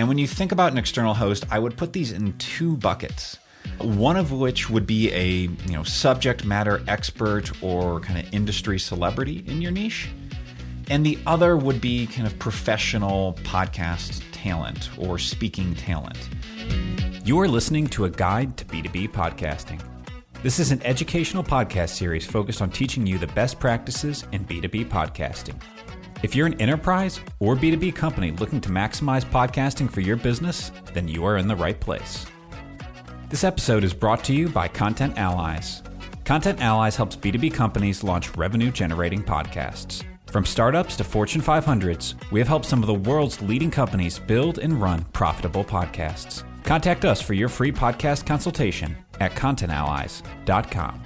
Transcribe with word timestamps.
And 0.00 0.08
when 0.08 0.16
you 0.16 0.26
think 0.26 0.50
about 0.50 0.72
an 0.72 0.78
external 0.78 1.12
host, 1.12 1.44
I 1.50 1.58
would 1.58 1.76
put 1.76 1.92
these 1.92 2.10
in 2.10 2.32
two 2.38 2.78
buckets. 2.78 3.38
One 3.82 4.16
of 4.16 4.32
which 4.32 4.70
would 4.70 4.86
be 4.86 5.12
a 5.12 5.40
you 5.40 5.72
know 5.72 5.82
subject 5.82 6.42
matter 6.42 6.82
expert 6.88 7.52
or 7.62 8.00
kind 8.00 8.18
of 8.18 8.32
industry 8.32 8.78
celebrity 8.78 9.44
in 9.46 9.60
your 9.60 9.70
niche, 9.70 10.08
and 10.88 11.04
the 11.04 11.18
other 11.26 11.54
would 11.58 11.82
be 11.82 12.06
kind 12.06 12.26
of 12.26 12.38
professional 12.38 13.34
podcast 13.42 14.22
talent 14.32 14.88
or 14.96 15.18
speaking 15.18 15.74
talent. 15.74 16.30
You 17.26 17.38
are 17.38 17.46
listening 17.46 17.86
to 17.88 18.06
a 18.06 18.10
guide 18.10 18.56
to 18.56 18.64
B2B 18.64 19.10
podcasting. 19.10 19.82
This 20.42 20.58
is 20.58 20.72
an 20.72 20.80
educational 20.82 21.44
podcast 21.44 21.90
series 21.90 22.24
focused 22.24 22.62
on 22.62 22.70
teaching 22.70 23.06
you 23.06 23.18
the 23.18 23.26
best 23.26 23.60
practices 23.60 24.24
in 24.32 24.46
B2B 24.46 24.88
podcasting. 24.88 25.60
If 26.22 26.34
you're 26.34 26.46
an 26.46 26.60
enterprise 26.60 27.18
or 27.38 27.56
B2B 27.56 27.94
company 27.94 28.30
looking 28.32 28.60
to 28.60 28.68
maximize 28.68 29.24
podcasting 29.24 29.90
for 29.90 30.02
your 30.02 30.16
business, 30.16 30.70
then 30.92 31.08
you 31.08 31.24
are 31.24 31.38
in 31.38 31.48
the 31.48 31.56
right 31.56 31.80
place. 31.80 32.26
This 33.30 33.42
episode 33.42 33.84
is 33.84 33.94
brought 33.94 34.22
to 34.24 34.34
you 34.34 34.50
by 34.50 34.68
Content 34.68 35.16
Allies. 35.16 35.82
Content 36.26 36.60
Allies 36.60 36.94
helps 36.94 37.16
B2B 37.16 37.54
companies 37.54 38.04
launch 38.04 38.36
revenue 38.36 38.70
generating 38.70 39.22
podcasts. 39.22 40.04
From 40.26 40.44
startups 40.44 40.94
to 40.96 41.04
Fortune 41.04 41.40
500s, 41.40 42.14
we 42.30 42.38
have 42.38 42.48
helped 42.48 42.66
some 42.66 42.82
of 42.82 42.86
the 42.86 43.10
world's 43.10 43.40
leading 43.40 43.70
companies 43.70 44.18
build 44.18 44.58
and 44.58 44.80
run 44.80 45.04
profitable 45.12 45.64
podcasts. 45.64 46.44
Contact 46.64 47.06
us 47.06 47.22
for 47.22 47.32
your 47.32 47.48
free 47.48 47.72
podcast 47.72 48.26
consultation 48.26 48.94
at 49.20 49.32
contentallies.com. 49.32 51.02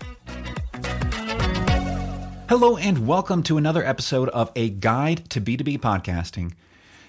Hello, 2.57 2.77
and 2.77 3.05
welcome 3.09 3.43
to 3.43 3.59
another 3.59 3.85
episode 3.85 4.29
of 4.29 4.53
A 4.55 4.71
Guide 4.71 5.29
to 5.31 5.41
B2B 5.41 5.81
Podcasting. 5.81 6.53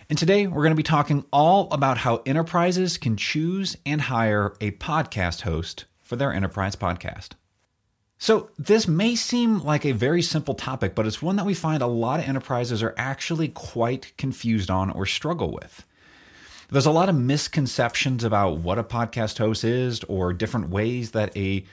And 0.09 0.17
today 0.17 0.47
we're 0.47 0.63
going 0.63 0.71
to 0.71 0.75
be 0.75 0.81
talking 0.81 1.23
all 1.31 1.71
about 1.71 1.99
how 1.99 2.23
enterprises 2.25 2.97
can 2.97 3.15
choose 3.15 3.77
and 3.85 4.01
hire 4.01 4.55
a 4.59 4.71
podcast 4.71 5.41
host 5.41 5.85
for 6.01 6.15
their 6.15 6.33
enterprise 6.33 6.75
podcast. 6.75 7.33
So, 8.17 8.49
this 8.57 8.87
may 8.87 9.15
seem 9.15 9.59
like 9.59 9.85
a 9.85 9.91
very 9.91 10.23
simple 10.23 10.55
topic, 10.55 10.95
but 10.95 11.05
it's 11.05 11.21
one 11.21 11.35
that 11.35 11.45
we 11.45 11.53
find 11.53 11.83
a 11.83 11.85
lot 11.85 12.21
of 12.21 12.27
enterprises 12.27 12.81
are 12.81 12.95
actually 12.97 13.49
quite 13.49 14.17
confused 14.17 14.71
on 14.71 14.89
or 14.89 15.05
struggle 15.05 15.51
with. 15.51 15.85
There's 16.71 16.87
a 16.87 16.91
lot 16.91 17.07
of 17.07 17.13
misconceptions 17.13 18.23
about 18.23 18.61
what 18.61 18.79
a 18.79 18.83
podcast 18.83 19.37
host 19.37 19.63
is 19.63 20.03
or 20.05 20.33
different 20.33 20.69
ways 20.69 21.11
that 21.11 21.37
a 21.37 21.65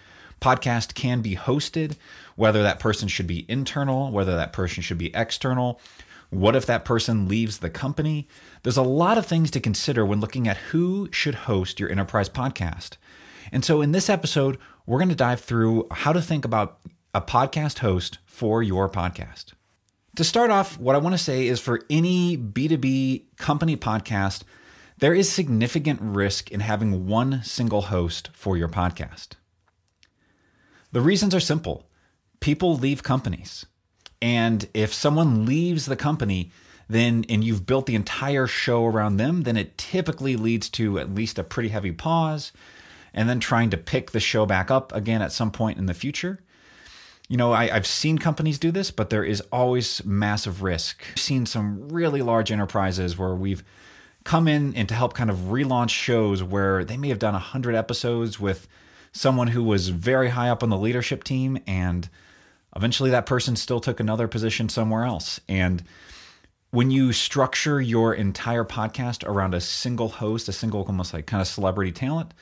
podcast 0.42 0.94
can 0.94 1.22
be 1.22 1.36
hosted, 1.36 1.96
whether 2.36 2.62
that 2.62 2.80
person 2.80 3.08
should 3.08 3.26
be 3.26 3.46
internal, 3.48 4.10
whether 4.10 4.36
that 4.36 4.52
person 4.52 4.82
should 4.82 4.98
be 4.98 5.14
external. 5.14 5.80
What 6.30 6.56
if 6.56 6.66
that 6.66 6.84
person 6.84 7.28
leaves 7.28 7.58
the 7.58 7.70
company? 7.70 8.26
There's 8.62 8.76
a 8.76 8.82
lot 8.82 9.18
of 9.18 9.26
things 9.26 9.50
to 9.52 9.60
consider 9.60 10.04
when 10.04 10.20
looking 10.20 10.48
at 10.48 10.56
who 10.56 11.08
should 11.12 11.34
host 11.34 11.78
your 11.78 11.90
enterprise 11.90 12.28
podcast. 12.28 12.96
And 13.52 13.64
so 13.64 13.82
in 13.82 13.92
this 13.92 14.10
episode, 14.10 14.58
we're 14.86 14.98
going 14.98 15.10
to 15.10 15.14
dive 15.14 15.40
through 15.40 15.86
how 15.90 16.12
to 16.12 16.22
think 16.22 16.44
about 16.44 16.78
a 17.14 17.20
podcast 17.20 17.78
host 17.78 18.18
for 18.24 18.62
your 18.62 18.88
podcast. 18.88 19.52
To 20.16 20.24
start 20.24 20.50
off, 20.50 20.78
what 20.78 20.96
I 20.96 20.98
want 20.98 21.14
to 21.14 21.22
say 21.22 21.46
is 21.46 21.60
for 21.60 21.82
any 21.88 22.36
B2B 22.36 23.36
company 23.36 23.76
podcast, 23.76 24.42
there 24.98 25.14
is 25.14 25.30
significant 25.30 26.00
risk 26.00 26.50
in 26.50 26.60
having 26.60 27.06
one 27.06 27.42
single 27.42 27.82
host 27.82 28.30
for 28.32 28.56
your 28.56 28.68
podcast. 28.68 29.36
The 30.92 31.00
reasons 31.00 31.34
are 31.34 31.40
simple 31.40 31.86
people 32.40 32.76
leave 32.76 33.02
companies. 33.02 33.66
And 34.20 34.68
if 34.74 34.92
someone 34.92 35.46
leaves 35.46 35.86
the 35.86 35.96
company, 35.96 36.50
then 36.88 37.24
and 37.28 37.42
you've 37.42 37.66
built 37.66 37.86
the 37.86 37.94
entire 37.94 38.46
show 38.46 38.84
around 38.86 39.16
them, 39.16 39.42
then 39.42 39.56
it 39.56 39.78
typically 39.78 40.36
leads 40.36 40.68
to 40.70 40.98
at 40.98 41.14
least 41.14 41.38
a 41.38 41.44
pretty 41.44 41.70
heavy 41.70 41.92
pause 41.92 42.52
and 43.14 43.28
then 43.28 43.40
trying 43.40 43.70
to 43.70 43.76
pick 43.76 44.10
the 44.10 44.20
show 44.20 44.46
back 44.46 44.70
up 44.70 44.92
again 44.92 45.22
at 45.22 45.32
some 45.32 45.50
point 45.50 45.78
in 45.78 45.86
the 45.86 45.94
future. 45.94 46.40
You 47.28 47.36
know, 47.36 47.52
I, 47.52 47.68
have 47.68 47.86
seen 47.86 48.18
companies 48.18 48.58
do 48.58 48.70
this, 48.70 48.90
but 48.90 49.10
there 49.10 49.24
is 49.24 49.40
always 49.52 50.04
massive 50.04 50.62
risk. 50.62 51.02
I've 51.12 51.20
seen 51.20 51.46
some 51.46 51.88
really 51.88 52.20
large 52.20 52.50
enterprises 52.50 53.16
where 53.16 53.34
we've 53.34 53.64
come 54.24 54.48
in 54.48 54.74
and 54.74 54.88
to 54.88 54.94
help 54.94 55.14
kind 55.14 55.30
of 55.30 55.36
relaunch 55.36 55.90
shows 55.90 56.42
where 56.42 56.84
they 56.84 56.96
may 56.96 57.08
have 57.08 57.18
done 57.18 57.34
100 57.34 57.74
episodes 57.74 58.38
with 58.38 58.68
someone 59.12 59.48
who 59.48 59.62
was 59.62 59.88
very 59.88 60.30
high 60.30 60.48
up 60.48 60.62
on 60.62 60.70
the 60.70 60.78
leadership 60.78 61.24
team 61.24 61.58
and 61.66 62.08
eventually 62.74 63.10
that 63.10 63.26
person 63.26 63.56
still 63.56 63.80
took 63.80 64.00
another 64.00 64.26
position 64.26 64.68
somewhere 64.68 65.04
else. 65.04 65.40
And 65.48 65.84
when 66.70 66.90
you 66.90 67.12
structure 67.12 67.80
your 67.80 68.14
entire 68.14 68.64
podcast 68.64 69.28
around 69.28 69.54
a 69.54 69.60
single 69.60 70.08
host 70.08 70.48
a 70.48 70.52
single 70.52 70.82
almost 70.84 71.12
like 71.12 71.26
kind 71.26 71.40
of 71.42 71.46
celebrity 71.46 71.92
talent 71.92 72.32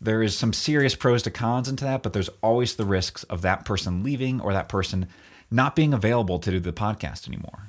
there 0.00 0.22
is 0.22 0.36
some 0.36 0.52
serious 0.52 0.94
pros 0.94 1.22
to 1.22 1.30
cons 1.30 1.68
into 1.68 1.84
that 1.84 2.02
but 2.02 2.12
there's 2.12 2.28
always 2.42 2.76
the 2.76 2.84
risks 2.84 3.24
of 3.24 3.42
that 3.42 3.64
person 3.64 4.02
leaving 4.02 4.40
or 4.42 4.52
that 4.52 4.68
person 4.68 5.06
not 5.50 5.76
being 5.76 5.92
available 5.92 6.38
to 6.38 6.50
do 6.50 6.60
the 6.60 6.72
podcast 6.72 7.28
anymore. 7.28 7.68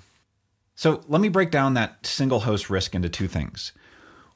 So 0.75 1.01
let 1.07 1.21
me 1.21 1.29
break 1.29 1.51
down 1.51 1.75
that 1.75 2.05
single 2.05 2.39
host 2.39 2.69
risk 2.69 2.95
into 2.95 3.09
two 3.09 3.27
things 3.27 3.73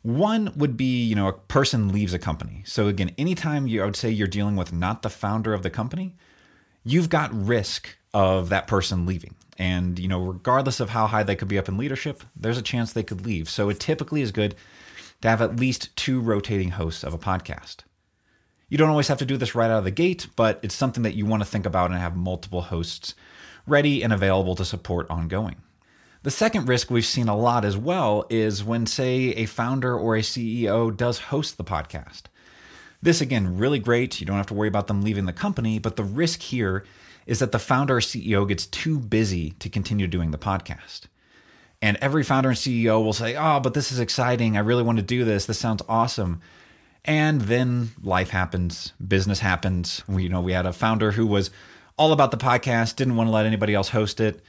one 0.02 0.52
would 0.56 0.78
be, 0.78 1.04
you 1.04 1.16
know, 1.16 1.28
a 1.28 1.34
person 1.34 1.90
leaves 1.90 2.14
a 2.14 2.20
company. 2.20 2.64
So 2.66 2.88
again, 2.88 3.14
anytime 3.18 3.68
you 3.68 3.82
I 3.82 3.86
would 3.86 3.96
say 3.96 4.10
you're 4.10 4.28
dealing 4.28 4.56
with 4.56 4.72
not 4.72 5.02
the 5.02 5.10
founder 5.10 5.54
of 5.54 5.64
the 5.64 5.70
company, 5.70 6.16
you've 6.84 7.10
got 7.10 7.34
risk 7.34 7.90
of 8.14 8.50
that 8.50 8.68
person 8.68 9.06
leaving. 9.06 9.36
And, 9.58 9.98
you 9.98 10.08
know, 10.08 10.24
regardless 10.24 10.80
of 10.80 10.90
how 10.90 11.08
high 11.08 11.24
they 11.24 11.36
could 11.36 11.48
be 11.48 11.58
up 11.58 11.68
in 11.68 11.78
leadership, 11.78 12.24
there's 12.36 12.58
a 12.58 12.62
chance 12.62 12.94
they 12.94 13.04
could 13.04 13.26
leave. 13.26 13.50
So 13.50 13.70
it 13.70 13.80
typically 13.80 14.22
is 14.22 14.32
good 14.32 14.56
to 15.22 15.30
have 15.30 15.42
at 15.42 15.60
least 15.60 15.96
two 15.96 16.22
rotating 16.22 16.72
hosts 16.72 17.04
of 17.04 17.14
a 17.14 17.18
podcast. 17.18 17.78
You 18.70 18.78
don't 18.78 18.90
always 18.90 19.08
have 19.08 19.18
to 19.20 19.26
do 19.26 19.38
this 19.38 19.56
right 19.56 19.72
out 19.72 19.80
of 19.80 19.84
the 19.84 19.92
gate, 19.92 20.28
but 20.36 20.60
it's 20.62 20.76
something 20.76 21.04
that 21.04 21.16
you 21.16 21.26
want 21.26 21.42
to 21.42 21.50
think 21.50 21.66
about 21.66 21.90
and 21.90 22.00
have 22.00 22.16
multiple 22.16 22.62
hosts 22.62 23.16
ready 23.66 24.04
and 24.04 24.14
available 24.14 24.56
to 24.56 24.66
support 24.66 25.10
ongoing. 25.10 25.56
The 26.24 26.32
second 26.32 26.68
risk 26.68 26.90
we've 26.90 27.06
seen 27.06 27.28
a 27.28 27.38
lot 27.38 27.64
as 27.64 27.78
well 27.78 28.26
is 28.30 28.64
when, 28.64 28.86
say, 28.86 29.30
a 29.30 29.46
founder 29.46 29.98
or 29.98 30.16
a 30.16 30.22
CEO 30.22 30.96
does 30.96 31.20
host 31.20 31.58
the 31.58 31.64
podcast. 31.64 32.24
This, 33.02 33.22
again, 33.22 33.58
really 33.58 33.80
great. 33.80 34.20
You 34.20 34.26
don't 34.26 34.38
have 34.38 34.48
to 34.48 34.54
worry 34.54 34.68
about 34.68 34.88
them 34.88 35.04
leaving 35.04 35.26
the 35.26 35.34
company, 35.34 35.80
but 35.80 35.96
the 35.96 36.04
risk 36.04 36.42
here 36.42 36.84
is 37.28 37.40
that 37.40 37.52
the 37.52 37.60
founder 37.60 37.98
or 37.98 38.02
CEO 38.02 38.48
gets 38.48 38.66
too 38.66 39.00
busy 39.00 39.52
to 39.60 39.70
continue 39.70 40.08
doing 40.08 40.32
the 40.32 40.38
podcast. 40.38 41.02
And 41.82 41.98
every 42.02 42.24
founder 42.24 42.50
and 42.50 42.58
CEO 42.58 43.04
will 43.04 43.14
say, 43.14 43.36
Oh, 43.36 43.60
but 43.60 43.74
this 43.76 43.92
is 43.92 44.00
exciting. 44.00 44.58
I 44.58 44.62
really 44.62 44.84
want 44.84 44.98
to 44.98 45.04
do 45.04 45.24
this. 45.24 45.46
This 45.46 45.60
sounds 45.60 45.84
awesome. 45.88 46.42
And 47.06 47.42
then 47.42 47.92
life 48.02 48.32
happens, 48.32 48.94
business 49.06 49.40
happens. 49.40 50.04
We, 50.08 50.24
you 50.24 50.30
know, 50.30 50.42
we 50.42 50.54
had 50.54 50.66
a 50.66 50.74
founder 50.74 51.12
who 51.12 51.28
was 51.28 51.52
all 51.98 52.12
about 52.12 52.32
the 52.32 52.38
podcast, 52.38 52.96
didn't 52.96 53.16
want 53.16 53.28
to 53.28 53.32
let 53.32 53.46
anybody 53.46 53.74
else 53.74 53.90
host 53.90 54.20
it. 54.20 54.44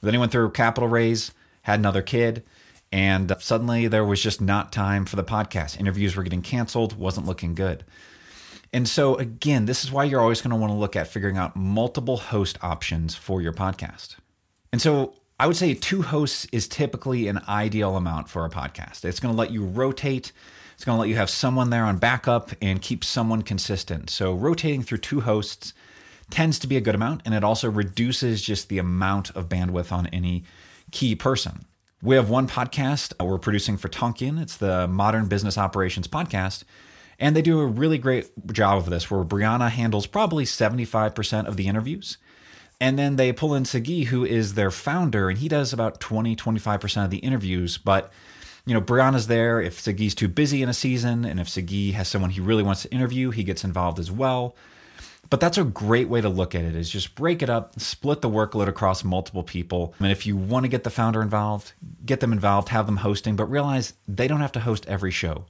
Then 0.00 0.14
he 0.14 0.18
went 0.18 0.32
through 0.32 0.46
a 0.46 0.50
capital 0.50 0.88
raise, 0.88 1.32
had 1.62 1.78
another 1.78 2.02
kid, 2.02 2.44
and 2.92 3.32
uh, 3.32 3.38
suddenly 3.38 3.88
there 3.88 4.04
was 4.04 4.22
just 4.22 4.40
not 4.40 4.72
time 4.72 5.04
for 5.04 5.16
the 5.16 5.24
podcast. 5.24 5.80
Interviews 5.80 6.14
were 6.14 6.22
getting 6.22 6.42
canceled, 6.42 6.96
wasn't 6.96 7.26
looking 7.26 7.54
good. 7.54 7.84
And 8.72 8.88
so, 8.88 9.16
again, 9.16 9.66
this 9.66 9.84
is 9.84 9.92
why 9.92 10.04
you're 10.04 10.20
always 10.20 10.40
going 10.40 10.50
to 10.50 10.56
want 10.56 10.72
to 10.72 10.76
look 10.76 10.96
at 10.96 11.06
figuring 11.06 11.36
out 11.36 11.56
multiple 11.56 12.16
host 12.16 12.58
options 12.60 13.14
for 13.14 13.40
your 13.40 13.52
podcast. 13.52 14.16
And 14.72 14.82
so, 14.82 15.14
I 15.40 15.48
would 15.48 15.56
say 15.56 15.74
two 15.74 16.02
hosts 16.02 16.46
is 16.52 16.68
typically 16.68 17.26
an 17.26 17.40
ideal 17.48 17.96
amount 17.96 18.28
for 18.28 18.44
a 18.44 18.50
podcast. 18.50 19.04
It's 19.04 19.18
going 19.18 19.34
to 19.34 19.38
let 19.38 19.50
you 19.50 19.64
rotate, 19.64 20.32
it's 20.74 20.84
going 20.84 20.96
to 20.96 21.00
let 21.00 21.08
you 21.08 21.16
have 21.16 21.30
someone 21.30 21.70
there 21.70 21.84
on 21.84 21.98
backup 21.98 22.50
and 22.62 22.80
keep 22.80 23.04
someone 23.04 23.42
consistent. 23.42 24.10
So, 24.10 24.34
rotating 24.34 24.82
through 24.82 24.98
two 24.98 25.20
hosts 25.20 25.72
tends 26.30 26.58
to 26.60 26.66
be 26.66 26.76
a 26.76 26.80
good 26.80 26.94
amount, 26.94 27.22
and 27.24 27.34
it 27.34 27.44
also 27.44 27.70
reduces 27.70 28.42
just 28.42 28.68
the 28.68 28.78
amount 28.78 29.30
of 29.36 29.48
bandwidth 29.48 29.92
on 29.92 30.06
any 30.08 30.44
key 30.90 31.14
person. 31.14 31.66
We 32.02 32.16
have 32.16 32.28
one 32.28 32.48
podcast 32.48 33.14
uh, 33.18 33.24
we're 33.24 33.38
producing 33.38 33.78
for 33.78 33.88
Tonkean. 33.88 34.40
It's 34.40 34.58
the 34.58 34.86
Modern 34.86 35.26
Business 35.26 35.56
Operations 35.56 36.06
Podcast. 36.06 36.64
And 37.18 37.34
they 37.34 37.42
do 37.42 37.60
a 37.60 37.66
really 37.66 37.96
great 37.96 38.30
job 38.52 38.78
of 38.78 38.90
this, 38.90 39.10
where 39.10 39.24
Brianna 39.24 39.70
handles 39.70 40.06
probably 40.06 40.44
75% 40.44 41.46
of 41.46 41.56
the 41.56 41.66
interviews. 41.66 42.18
And 42.80 42.98
then 42.98 43.16
they 43.16 43.32
pull 43.32 43.54
in 43.54 43.64
Sagi, 43.64 44.04
who 44.04 44.24
is 44.24 44.54
their 44.54 44.70
founder, 44.70 45.30
and 45.30 45.38
he 45.38 45.48
does 45.48 45.72
about 45.72 46.00
20, 46.00 46.36
25% 46.36 47.04
of 47.04 47.10
the 47.10 47.18
interviews. 47.18 47.78
But, 47.78 48.12
you 48.66 48.74
know, 48.74 48.82
Brianna's 48.82 49.28
there 49.28 49.60
if 49.60 49.80
Sagi's 49.80 50.14
too 50.14 50.28
busy 50.28 50.62
in 50.62 50.68
a 50.68 50.74
season, 50.74 51.24
and 51.24 51.40
if 51.40 51.48
Sagi 51.48 51.92
has 51.92 52.08
someone 52.08 52.30
he 52.30 52.40
really 52.40 52.62
wants 52.62 52.82
to 52.82 52.92
interview, 52.92 53.30
he 53.30 53.44
gets 53.44 53.64
involved 53.64 53.98
as 53.98 54.10
well. 54.10 54.56
But 55.30 55.40
that's 55.40 55.58
a 55.58 55.64
great 55.64 56.08
way 56.08 56.20
to 56.20 56.28
look 56.28 56.54
at 56.54 56.64
it 56.64 56.74
is 56.74 56.90
just 56.90 57.14
break 57.14 57.42
it 57.42 57.50
up, 57.50 57.78
split 57.80 58.20
the 58.20 58.30
workload 58.30 58.68
across 58.68 59.04
multiple 59.04 59.42
people. 59.42 59.94
And 59.98 60.12
if 60.12 60.26
you 60.26 60.36
want 60.36 60.64
to 60.64 60.68
get 60.68 60.84
the 60.84 60.90
founder 60.90 61.22
involved, 61.22 61.72
get 62.04 62.20
them 62.20 62.32
involved, 62.32 62.68
have 62.68 62.86
them 62.86 62.98
hosting, 62.98 63.36
but 63.36 63.46
realize 63.46 63.94
they 64.06 64.28
don't 64.28 64.40
have 64.40 64.52
to 64.52 64.60
host 64.60 64.86
every 64.86 65.10
show. 65.10 65.46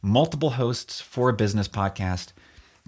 Multiple 0.00 0.50
hosts 0.50 1.00
for 1.00 1.28
a 1.28 1.34
business 1.34 1.68
podcast. 1.68 2.32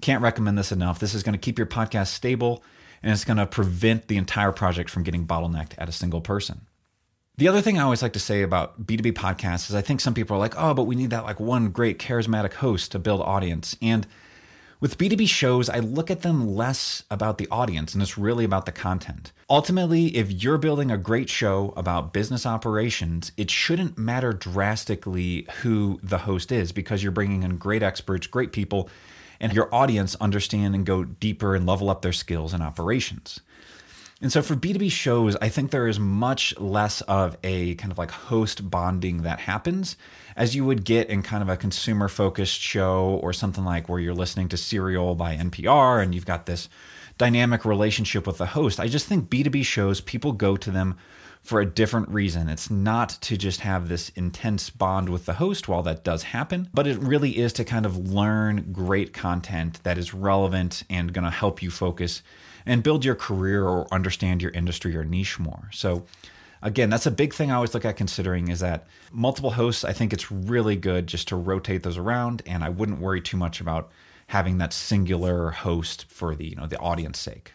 Can't 0.01 0.23
recommend 0.23 0.57
this 0.57 0.71
enough. 0.71 0.99
This 0.99 1.13
is 1.13 1.23
going 1.23 1.33
to 1.33 1.39
keep 1.39 1.57
your 1.57 1.67
podcast 1.67 2.07
stable 2.07 2.63
and 3.03 3.11
it's 3.11 3.25
going 3.25 3.37
to 3.37 3.45
prevent 3.45 4.07
the 4.07 4.17
entire 4.17 4.51
project 4.51 4.89
from 4.89 5.03
getting 5.03 5.25
bottlenecked 5.25 5.73
at 5.77 5.89
a 5.89 5.93
single 5.93 6.21
person. 6.21 6.61
The 7.37 7.47
other 7.47 7.61
thing 7.61 7.79
I 7.79 7.83
always 7.83 8.01
like 8.01 8.13
to 8.13 8.19
say 8.19 8.41
about 8.41 8.85
B2B 8.85 9.13
podcasts 9.13 9.69
is 9.69 9.75
I 9.75 9.81
think 9.81 10.01
some 10.01 10.13
people 10.13 10.35
are 10.35 10.39
like, 10.39 10.55
oh, 10.57 10.73
but 10.73 10.83
we 10.83 10.95
need 10.95 11.11
that 11.11 11.23
like 11.23 11.39
one 11.39 11.69
great 11.69 11.97
charismatic 11.97 12.53
host 12.53 12.91
to 12.91 12.99
build 12.99 13.21
audience. 13.21 13.77
And 13.81 14.05
with 14.79 14.97
B2B 14.97 15.27
shows, 15.27 15.69
I 15.69 15.79
look 15.79 16.09
at 16.09 16.21
them 16.21 16.55
less 16.55 17.03
about 17.11 17.37
the 17.37 17.47
audience 17.51 17.93
and 17.93 18.01
it's 18.01 18.17
really 18.17 18.45
about 18.45 18.65
the 18.65 18.71
content. 18.71 19.33
Ultimately, 19.49 20.15
if 20.15 20.31
you're 20.31 20.57
building 20.57 20.89
a 20.89 20.97
great 20.97 21.29
show 21.29 21.73
about 21.75 22.13
business 22.13 22.45
operations, 22.45 23.33
it 23.35 23.51
shouldn't 23.51 23.97
matter 23.97 24.31
drastically 24.31 25.47
who 25.61 25.99
the 26.01 26.19
host 26.19 26.51
is 26.51 26.71
because 26.71 27.03
you're 27.03 27.11
bringing 27.11 27.43
in 27.43 27.57
great 27.57 27.83
experts, 27.83 28.25
great 28.25 28.53
people, 28.53 28.89
and 29.41 29.53
your 29.53 29.73
audience 29.75 30.15
understand 30.21 30.75
and 30.75 30.85
go 30.85 31.03
deeper 31.03 31.55
and 31.55 31.65
level 31.65 31.89
up 31.89 32.01
their 32.01 32.13
skills 32.13 32.53
and 32.53 32.63
operations. 32.63 33.41
And 34.21 34.31
so 34.31 34.41
for 34.41 34.55
B2B 34.55 34.91
shows, 34.91 35.37
I 35.37 35.47
think 35.47 35.71
there 35.71 35.87
is 35.87 35.97
much 35.97 36.57
less 36.59 36.99
of 37.01 37.37
a 37.43 37.75
kind 37.75 37.91
of 37.91 37.97
like 37.97 38.11
host 38.11 38.69
bonding 38.69 39.23
that 39.23 39.39
happens 39.39 39.95
as 40.39 40.55
you 40.55 40.63
would 40.63 40.85
get 40.85 41.09
in 41.09 41.21
kind 41.21 41.43
of 41.43 41.49
a 41.49 41.57
consumer 41.57 42.07
focused 42.07 42.61
show 42.61 43.19
or 43.21 43.33
something 43.33 43.65
like 43.65 43.89
where 43.89 43.99
you're 43.99 44.15
listening 44.15 44.47
to 44.47 44.55
Serial 44.55 45.13
by 45.13 45.35
NPR 45.35 46.01
and 46.01 46.15
you've 46.15 46.25
got 46.25 46.45
this 46.45 46.69
dynamic 47.17 47.65
relationship 47.65 48.25
with 48.25 48.37
the 48.37 48.45
host. 48.45 48.79
I 48.79 48.87
just 48.87 49.05
think 49.05 49.29
B2B 49.29 49.65
shows, 49.65 49.99
people 49.99 50.31
go 50.31 50.55
to 50.55 50.71
them 50.71 50.95
for 51.43 51.59
a 51.59 51.65
different 51.65 52.07
reason. 52.07 52.47
It's 52.47 52.69
not 52.69 53.09
to 53.21 53.35
just 53.35 53.59
have 53.59 53.89
this 53.89 54.09
intense 54.15 54.69
bond 54.69 55.09
with 55.09 55.25
the 55.25 55.33
host 55.33 55.67
while 55.67 55.83
that 55.83 56.05
does 56.05 56.23
happen, 56.23 56.69
but 56.73 56.87
it 56.87 56.97
really 56.99 57.37
is 57.37 57.51
to 57.53 57.65
kind 57.65 57.85
of 57.85 57.97
learn 57.97 58.71
great 58.71 59.11
content 59.13 59.83
that 59.83 59.97
is 59.97 60.13
relevant 60.13 60.83
and 60.89 61.13
going 61.13 61.25
to 61.25 61.31
help 61.31 61.61
you 61.61 61.69
focus 61.69 62.23
and 62.65 62.81
build 62.81 63.03
your 63.03 63.15
career 63.15 63.65
or 63.65 63.93
understand 63.93 64.41
your 64.41 64.51
industry 64.51 64.95
or 64.95 65.03
niche 65.03 65.37
more. 65.37 65.69
So, 65.73 66.05
again, 66.61 66.89
that's 66.89 67.05
a 67.05 67.11
big 67.11 67.33
thing 67.33 67.51
I 67.51 67.55
always 67.55 67.73
look 67.73 67.85
at 67.85 67.97
considering 67.97 68.49
is 68.49 68.59
that 68.59 68.87
multiple 69.11 69.51
hosts, 69.51 69.83
I 69.83 69.93
think 69.93 70.13
it's 70.13 70.31
really 70.31 70.75
good 70.75 71.07
just 71.07 71.27
to 71.29 71.35
rotate 71.35 71.83
those 71.83 71.97
around 71.97 72.41
and 72.45 72.63
I 72.63 72.69
wouldn't 72.69 72.99
worry 72.99 73.21
too 73.21 73.37
much 73.37 73.61
about 73.61 73.91
having 74.27 74.57
that 74.59 74.73
singular 74.73 75.51
host 75.51 76.05
for 76.09 76.35
the, 76.35 76.47
you 76.47 76.55
know, 76.55 76.67
the 76.67 76.79
audience 76.79 77.19
sake. 77.19 77.53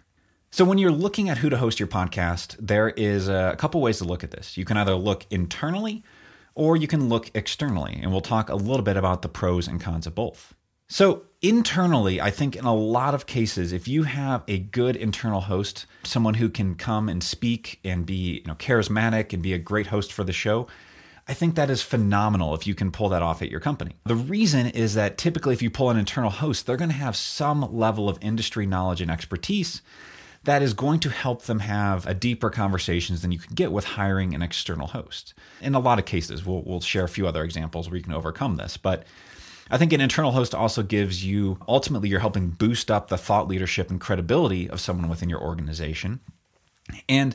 So 0.50 0.64
when 0.64 0.78
you're 0.78 0.92
looking 0.92 1.28
at 1.28 1.38
who 1.38 1.50
to 1.50 1.56
host 1.56 1.80
your 1.80 1.88
podcast, 1.88 2.56
there 2.60 2.90
is 2.90 3.28
a 3.28 3.56
couple 3.58 3.80
ways 3.80 3.98
to 3.98 4.04
look 4.04 4.22
at 4.22 4.30
this. 4.30 4.56
You 4.56 4.64
can 4.64 4.76
either 4.76 4.94
look 4.94 5.26
internally 5.30 6.04
or 6.54 6.76
you 6.76 6.86
can 6.86 7.08
look 7.08 7.30
externally, 7.34 7.98
and 8.00 8.12
we'll 8.12 8.20
talk 8.20 8.48
a 8.48 8.54
little 8.54 8.84
bit 8.84 8.96
about 8.96 9.22
the 9.22 9.28
pros 9.28 9.66
and 9.66 9.80
cons 9.80 10.06
of 10.06 10.14
both. 10.14 10.54
So, 10.88 11.22
internally, 11.44 12.22
I 12.22 12.30
think 12.30 12.56
in 12.56 12.64
a 12.64 12.74
lot 12.74 13.14
of 13.14 13.26
cases, 13.26 13.74
if 13.74 13.86
you 13.86 14.04
have 14.04 14.42
a 14.48 14.58
good 14.58 14.96
internal 14.96 15.42
host, 15.42 15.84
someone 16.02 16.32
who 16.32 16.48
can 16.48 16.74
come 16.74 17.10
and 17.10 17.22
speak 17.22 17.80
and 17.84 18.06
be 18.06 18.40
you 18.40 18.44
know, 18.46 18.54
charismatic 18.54 19.34
and 19.34 19.42
be 19.42 19.52
a 19.52 19.58
great 19.58 19.86
host 19.86 20.10
for 20.10 20.24
the 20.24 20.32
show, 20.32 20.66
I 21.28 21.34
think 21.34 21.54
that 21.56 21.68
is 21.68 21.82
phenomenal 21.82 22.54
if 22.54 22.66
you 22.66 22.74
can 22.74 22.90
pull 22.90 23.10
that 23.10 23.20
off 23.20 23.42
at 23.42 23.50
your 23.50 23.60
company. 23.60 23.92
The 24.04 24.16
reason 24.16 24.68
is 24.68 24.94
that 24.94 25.18
typically, 25.18 25.52
if 25.52 25.60
you 25.60 25.70
pull 25.70 25.90
an 25.90 25.98
internal 25.98 26.30
host, 26.30 26.64
they're 26.64 26.78
going 26.78 26.90
to 26.90 26.96
have 26.96 27.14
some 27.14 27.76
level 27.76 28.08
of 28.08 28.18
industry 28.22 28.64
knowledge 28.64 29.02
and 29.02 29.10
expertise 29.10 29.82
that 30.44 30.62
is 30.62 30.72
going 30.72 31.00
to 31.00 31.10
help 31.10 31.42
them 31.42 31.58
have 31.58 32.06
a 32.06 32.14
deeper 32.14 32.50
conversations 32.50 33.20
than 33.20 33.32
you 33.32 33.38
can 33.38 33.54
get 33.54 33.72
with 33.72 33.84
hiring 33.84 34.34
an 34.34 34.42
external 34.42 34.86
host. 34.86 35.34
In 35.60 35.74
a 35.74 35.78
lot 35.78 35.98
of 35.98 36.04
cases, 36.06 36.44
we'll, 36.44 36.62
we'll 36.62 36.80
share 36.80 37.04
a 37.04 37.08
few 37.08 37.26
other 37.26 37.44
examples 37.44 37.88
where 37.88 37.96
you 37.96 38.02
can 38.02 38.12
overcome 38.12 38.56
this, 38.56 38.76
but 38.76 39.06
I 39.70 39.78
think 39.78 39.92
an 39.92 40.00
internal 40.00 40.32
host 40.32 40.54
also 40.54 40.82
gives 40.82 41.24
you 41.24 41.58
ultimately 41.66 42.08
you're 42.08 42.20
helping 42.20 42.50
boost 42.50 42.90
up 42.90 43.08
the 43.08 43.16
thought 43.16 43.48
leadership 43.48 43.90
and 43.90 44.00
credibility 44.00 44.68
of 44.68 44.80
someone 44.80 45.08
within 45.08 45.30
your 45.30 45.40
organization. 45.40 46.20
And 47.08 47.34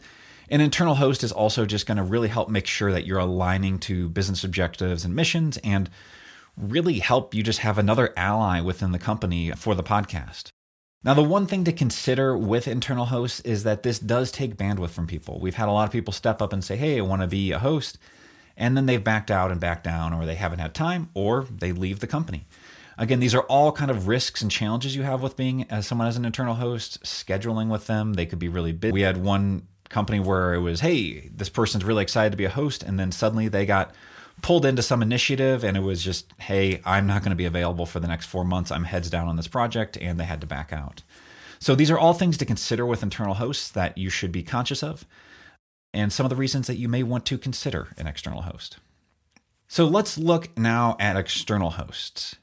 an 0.49 0.61
internal 0.61 0.95
host 0.95 1.23
is 1.23 1.31
also 1.31 1.65
just 1.65 1.87
going 1.87 1.97
to 1.97 2.03
really 2.03 2.27
help 2.27 2.49
make 2.49 2.67
sure 2.67 2.91
that 2.91 3.05
you're 3.05 3.19
aligning 3.19 3.79
to 3.79 4.09
business 4.09 4.43
objectives 4.43 5.05
and 5.05 5.15
missions 5.15 5.57
and 5.63 5.89
really 6.55 6.99
help 6.99 7.33
you 7.33 7.41
just 7.41 7.59
have 7.59 7.77
another 7.77 8.13
ally 8.17 8.59
within 8.61 8.91
the 8.91 8.99
company 8.99 9.51
for 9.51 9.75
the 9.75 9.83
podcast. 9.83 10.49
Now, 11.03 11.13
the 11.13 11.23
one 11.23 11.47
thing 11.47 11.63
to 11.63 11.71
consider 11.71 12.37
with 12.37 12.67
internal 12.67 13.05
hosts 13.05 13.39
is 13.41 13.63
that 13.63 13.83
this 13.83 13.99
does 13.99 14.31
take 14.31 14.57
bandwidth 14.57 14.89
from 14.89 15.07
people. 15.07 15.39
We've 15.39 15.55
had 15.55 15.69
a 15.69 15.71
lot 15.71 15.85
of 15.85 15.93
people 15.93 16.11
step 16.11 16.41
up 16.41 16.51
and 16.51 16.63
say, 16.63 16.75
Hey, 16.75 16.97
I 16.97 17.01
want 17.01 17.21
to 17.21 17.27
be 17.27 17.51
a 17.51 17.59
host 17.59 17.97
and 18.59 18.77
then 18.77 18.85
they've 18.85 19.03
backed 19.03 19.31
out 19.31 19.49
and 19.49 19.59
backed 19.59 19.85
down, 19.85 20.13
or 20.13 20.25
they 20.25 20.35
haven't 20.35 20.59
had 20.59 20.75
time, 20.75 21.09
or 21.15 21.47
they 21.49 21.71
leave 21.71 21.99
the 21.99 22.07
company. 22.07 22.45
Again, 22.97 23.21
these 23.21 23.33
are 23.33 23.43
all 23.43 23.71
kind 23.71 23.89
of 23.89 24.07
risks 24.07 24.41
and 24.41 24.51
challenges 24.51 24.95
you 24.95 25.03
have 25.03 25.23
with 25.23 25.37
being 25.37 25.63
as 25.71 25.87
someone 25.87 26.07
as 26.07 26.17
an 26.17 26.25
internal 26.25 26.53
host, 26.53 27.01
scheduling 27.03 27.69
with 27.69 27.87
them. 27.87 28.13
They 28.13 28.25
could 28.25 28.39
be 28.39 28.49
really 28.49 28.73
busy. 28.73 28.91
We 28.91 29.01
had 29.01 29.17
one 29.17 29.65
company 29.87 30.19
where 30.19 30.53
it 30.53 30.59
was, 30.59 30.81
hey, 30.81 31.29
this 31.33 31.49
person's 31.49 31.85
really 31.85 32.03
excited 32.03 32.31
to 32.31 32.37
be 32.37 32.45
a 32.45 32.49
host, 32.49 32.83
and 32.83 32.99
then 32.99 33.11
suddenly 33.11 33.47
they 33.47 33.65
got 33.65 33.95
pulled 34.41 34.65
into 34.65 34.81
some 34.81 35.01
initiative 35.01 35.63
and 35.65 35.75
it 35.75 35.81
was 35.81 36.01
just, 36.01 36.31
hey, 36.37 36.81
I'm 36.85 37.07
not 37.07 37.23
going 37.23 37.31
to 37.31 37.35
be 37.35 37.45
available 37.45 37.85
for 37.85 37.99
the 37.99 38.07
next 38.07 38.27
four 38.27 38.45
months. 38.45 38.71
I'm 38.71 38.83
heads 38.83 39.09
down 39.09 39.27
on 39.27 39.35
this 39.35 39.47
project, 39.47 39.97
and 39.97 40.19
they 40.19 40.25
had 40.25 40.41
to 40.41 40.47
back 40.47 40.71
out. 40.73 41.01
So 41.59 41.75
these 41.75 41.91
are 41.91 41.97
all 41.97 42.13
things 42.13 42.37
to 42.37 42.45
consider 42.45 42.85
with 42.85 43.03
internal 43.03 43.33
hosts 43.33 43.71
that 43.71 43.97
you 43.97 44.09
should 44.09 44.31
be 44.31 44.43
conscious 44.43 44.83
of 44.83 45.05
and 45.93 46.13
some 46.13 46.25
of 46.25 46.29
the 46.29 46.35
reasons 46.35 46.67
that 46.67 46.77
you 46.77 46.87
may 46.87 47.03
want 47.03 47.25
to 47.27 47.37
consider 47.37 47.89
an 47.97 48.07
external 48.07 48.43
host. 48.43 48.77
So 49.67 49.85
let's 49.85 50.17
look 50.17 50.57
now 50.57 50.97
at 50.99 51.15
external 51.15 51.71
hosts. 51.71 52.35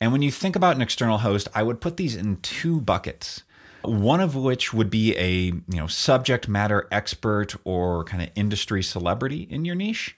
And 0.00 0.12
when 0.12 0.22
you 0.22 0.30
think 0.30 0.54
about 0.54 0.76
an 0.76 0.82
external 0.82 1.18
host, 1.18 1.48
I 1.54 1.62
would 1.62 1.80
put 1.80 1.96
these 1.96 2.14
in 2.14 2.36
two 2.36 2.80
buckets. 2.80 3.42
One 3.82 4.20
of 4.20 4.34
which 4.34 4.72
would 4.72 4.90
be 4.90 5.16
a 5.16 5.46
you 5.46 5.62
know 5.68 5.86
subject 5.86 6.48
matter 6.48 6.88
expert 6.90 7.54
or 7.64 8.04
kind 8.04 8.22
of 8.22 8.30
industry 8.34 8.82
celebrity 8.82 9.46
in 9.50 9.64
your 9.64 9.74
niche. 9.74 10.16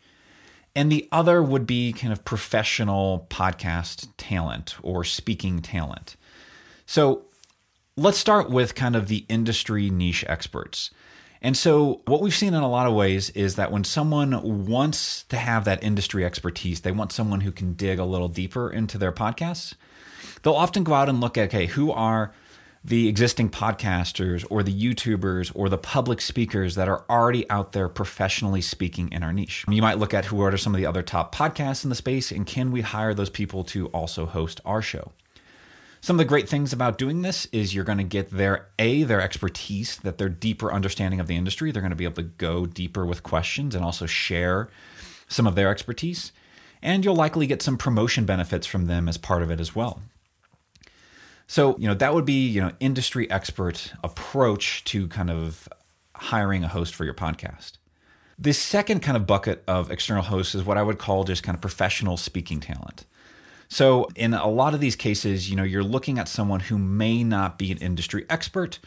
And 0.75 0.93
the 0.93 1.09
other 1.11 1.43
would 1.43 1.67
be 1.67 1.93
kind 1.93 2.13
of 2.13 2.25
professional 2.25 3.27
podcast 3.31 4.09
talent 4.19 4.77
or 4.83 5.05
speaking 5.05 5.63
talent. 5.63 6.17
So 6.85 7.27
let's 7.97 8.19
start 8.19 8.51
with 8.51 8.75
kind 8.75 8.95
of 8.95 9.09
the 9.09 9.25
industry 9.29 9.89
niche 9.89 10.25
experts. 10.29 10.91
And 11.43 11.57
so, 11.57 12.01
what 12.07 12.21
we've 12.23 12.35
seen 12.35 12.55
in 12.55 12.63
a 12.63 12.69
lot 12.69 12.87
of 12.87 12.95
ways 12.95 13.31
is 13.31 13.57
that 13.57 13.71
when 13.71 13.85
someone 13.85 14.67
wants 14.67 15.25
to 15.25 15.37
have 15.37 15.65
that 15.65 15.83
industry 15.83 16.25
expertise, 16.25 16.81
they 16.81 16.93
want 16.93 17.13
someone 17.13 17.41
who 17.43 17.53
can 17.53 17.75
dig 17.75 17.99
a 17.99 18.05
little 18.05 18.29
deeper 18.29 18.71
into 18.71 18.99
their 18.99 19.13
podcasts, 19.13 19.75
they'll 20.43 20.55
often 20.55 20.85
go 20.85 20.95
out 20.95 21.09
and 21.09 21.21
look 21.21 21.37
at, 21.37 21.49
okay, 21.49 21.67
who 21.67 21.93
are 21.93 22.33
the 22.87 23.09
existing 23.09 23.51
podcasters 23.51 24.47
or 24.49 24.63
the 24.63 24.73
YouTubers 24.73 25.51
or 25.57 25.69
the 25.69 25.77
public 25.77 26.21
speakers 26.21 26.77
that 26.77 26.89
are 26.89 27.05
already 27.11 27.49
out 27.51 27.73
there 27.73 27.89
professionally 27.89 28.61
speaking 28.61 29.11
in 29.11 29.25
our 29.25 29.33
niche. 29.33 29.65
You 29.69 29.83
might 29.83 29.99
look 29.99 30.15
at 30.15 30.25
who 30.25 30.41
are 30.43 30.57
some 30.57 30.73
of 30.73 30.79
the 30.79 30.87
other 30.87 31.03
top 31.03 31.35
podcasts 31.35 31.83
in 31.83 31.91
the 31.91 31.97
space 31.97 32.31
and 32.31 32.47
can 32.47 32.71
we 32.71 32.83
hire 32.83 33.13
those 33.13 33.31
people 33.31 33.65
to 33.65 33.89
also 33.89 34.25
host 34.25 34.61
our 34.65 34.83
show? 34.83 35.11
Some 36.01 36.17
of 36.17 36.19
the 36.19 36.25
great 36.25 36.49
things 36.49 36.73
about 36.73 36.99
doing 36.99 37.23
this 37.23 37.47
is 37.47 37.75
you're 37.75 37.85
going 37.85 37.99
to 37.99 38.05
get 38.05 38.31
their 38.31 38.69
a 38.79 39.03
their 39.03 39.21
expertise, 39.21 39.97
that 39.99 40.19
their 40.19 40.29
deeper 40.29 40.73
understanding 40.73 41.21
of 41.21 41.27
the 41.27 41.37
industry. 41.37 41.71
They're 41.71 41.83
going 41.83 41.91
to 41.91 41.97
be 41.97 42.05
able 42.05 42.17
to 42.17 42.23
go 42.23 42.67
deeper 42.67 43.05
with 43.05 43.23
questions 43.23 43.75
and 43.75 43.85
also 43.85 44.07
share 44.07 44.69
some 45.29 45.47
of 45.47 45.55
their 45.55 45.71
expertise. 45.71 46.33
And 46.83 47.05
you'll 47.05 47.17
likely 47.17 47.47
get 47.47 47.63
some 47.63 47.79
promotion 47.79 48.27
benefits 48.27 48.67
from 48.67 48.87
them 48.87 49.09
as 49.09 49.17
part 49.17 49.43
of 49.43 49.51
it 49.51 49.61
as 49.61 49.75
well. 49.75 50.01
So, 51.49 51.77
you 51.79 51.87
know, 51.87 51.95
that 51.95 52.15
would 52.15 52.25
be, 52.25 52.47
you 52.47 52.61
know, 52.61 52.73
industry 52.81 53.31
expert 53.31 53.93
approach 54.03 54.85
to 54.85 55.09
kind 55.09 55.31
of 55.31 55.69
hiring 56.15 56.65
a 56.65 56.69
host 56.69 56.95
for 56.95 57.05
your 57.05 57.15
podcast. 57.15 57.73
The 58.39 58.53
second 58.53 59.01
kind 59.01 59.17
of 59.17 59.27
bucket 59.27 59.63
of 59.67 59.91
external 59.91 60.23
hosts 60.23 60.55
is 60.55 60.65
what 60.65 60.77
I 60.77 60.83
would 60.83 60.99
call 60.99 61.25
just 61.25 61.43
kind 61.43 61.55
of 61.55 61.61
professional 61.61 62.17
speaking 62.17 62.61
talent. 62.61 63.05
So, 63.69 64.09
in 64.15 64.35
a 64.35 64.49
lot 64.49 64.75
of 64.75 64.81
these 64.81 64.97
cases, 64.97 65.51
you 65.51 65.57
know, 65.57 65.65
you're 65.65 65.83
looking 65.83 66.19
at 66.19 66.29
someone 66.29 66.61
who 66.61 66.79
may 66.79 67.25
not 67.25 67.59
be 67.59 67.73
an 67.73 67.79
industry 67.79 68.25
expert, 68.31 68.79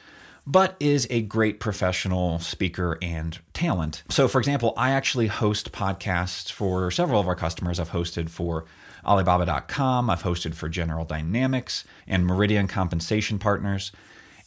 but 0.48 0.76
is 0.80 1.06
a 1.10 1.22
great 1.22 1.60
professional 1.60 2.40
speaker 2.40 2.98
and 3.02 3.38
talent. 3.54 4.04
So, 4.10 4.28
for 4.28 4.40
example, 4.40 4.74
I 4.78 4.92
actually 4.92 5.28
host 5.28 5.72
podcasts 5.72 6.52
for 6.52 6.92
several 6.92 7.20
of 7.20 7.28
our 7.28 7.36
customers. 7.36 7.80
I've 7.80 7.92
hosted 7.92 8.30
for 8.30 8.66
Alibaba.com, 9.06 10.10
I've 10.10 10.24
hosted 10.24 10.56
for 10.56 10.68
General 10.70 11.06
Dynamics 11.06 11.84
and 12.08 12.26
Meridian 12.26 12.68
Compensation 12.68 13.40
Partners. 13.40 13.92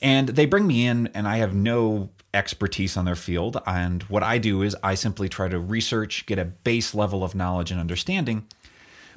And 0.00 0.30
they 0.30 0.46
bring 0.46 0.66
me 0.66 0.86
in, 0.86 1.08
and 1.14 1.28
I 1.28 1.36
have 1.36 1.54
no 1.54 2.10
expertise 2.34 2.96
on 2.96 3.04
their 3.04 3.14
field. 3.14 3.62
And 3.66 4.02
what 4.04 4.22
I 4.22 4.38
do 4.38 4.62
is 4.62 4.76
I 4.82 4.94
simply 4.94 5.28
try 5.28 5.48
to 5.48 5.58
research, 5.58 6.26
get 6.26 6.38
a 6.38 6.44
base 6.44 6.94
level 6.94 7.22
of 7.22 7.34
knowledge 7.34 7.70
and 7.70 7.78
understanding 7.78 8.46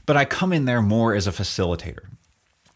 but 0.06 0.18
I 0.18 0.26
come 0.26 0.54
in 0.54 0.66
there 0.66 0.82
more 0.82 1.14
as 1.14 1.28
a 1.28 1.32
facilitator. 1.32 2.06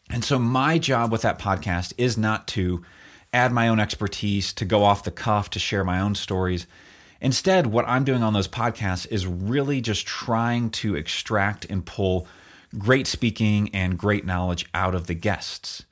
And 0.09 0.23
so 0.23 0.39
my 0.39 0.77
job 0.77 1.11
with 1.11 1.21
that 1.21 1.39
podcast 1.39 1.93
is 1.97 2.17
not 2.17 2.47
to 2.49 2.83
add 3.31 3.51
my 3.51 3.67
own 3.67 3.79
expertise, 3.79 4.53
to 4.53 4.65
go 4.65 4.83
off 4.83 5.03
the 5.03 5.11
cuff, 5.11 5.51
to 5.51 5.59
share 5.59 5.83
my 5.83 5.99
own 5.99 6.15
stories. 6.15 6.65
Instead, 7.21 7.67
what 7.67 7.87
I'm 7.87 8.03
doing 8.03 8.23
on 8.23 8.33
those 8.33 8.47
podcasts 8.47 9.07
is 9.11 9.27
really 9.27 9.81
just 9.81 10.07
trying 10.07 10.71
to 10.71 10.95
extract 10.95 11.65
and 11.65 11.85
pull 11.85 12.27
great 12.77 13.07
speaking 13.07 13.69
and 13.73 13.97
great 13.97 14.25
knowledge 14.25 14.65
out 14.73 14.95
of 14.95 15.07
the 15.07 15.13
guests. 15.13 15.83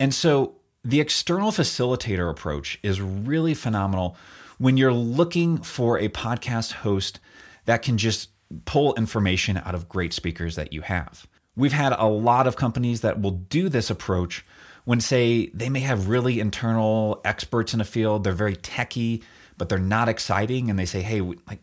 And 0.00 0.12
so 0.12 0.56
the 0.84 1.00
external 1.00 1.50
facilitator 1.50 2.30
approach 2.30 2.78
is 2.82 3.00
really 3.00 3.54
phenomenal 3.54 4.16
when 4.58 4.76
you're 4.76 4.92
looking 4.92 5.58
for 5.58 5.98
a 5.98 6.08
podcast 6.08 6.72
host 6.72 7.20
that 7.66 7.82
can 7.82 7.98
just 7.98 8.30
pull 8.64 8.94
information 8.94 9.56
out 9.58 9.74
of 9.74 9.88
great 9.88 10.12
speakers 10.12 10.56
that 10.56 10.72
you 10.72 10.82
have. 10.82 11.26
We've 11.56 11.72
had 11.72 11.92
a 11.92 12.06
lot 12.06 12.46
of 12.46 12.56
companies 12.56 13.02
that 13.02 13.20
will 13.20 13.30
do 13.32 13.68
this 13.68 13.90
approach 13.90 14.44
when, 14.84 15.00
say, 15.00 15.46
they 15.54 15.68
may 15.68 15.80
have 15.80 16.08
really 16.08 16.40
internal 16.40 17.20
experts 17.24 17.72
in 17.72 17.80
a 17.80 17.84
field, 17.84 18.24
they're 18.24 18.32
very 18.32 18.56
techy, 18.56 19.22
but 19.56 19.68
they're 19.68 19.78
not 19.78 20.08
exciting, 20.08 20.68
and 20.68 20.78
they 20.78 20.84
say, 20.84 21.00
hey, 21.00 21.20
like, 21.20 21.60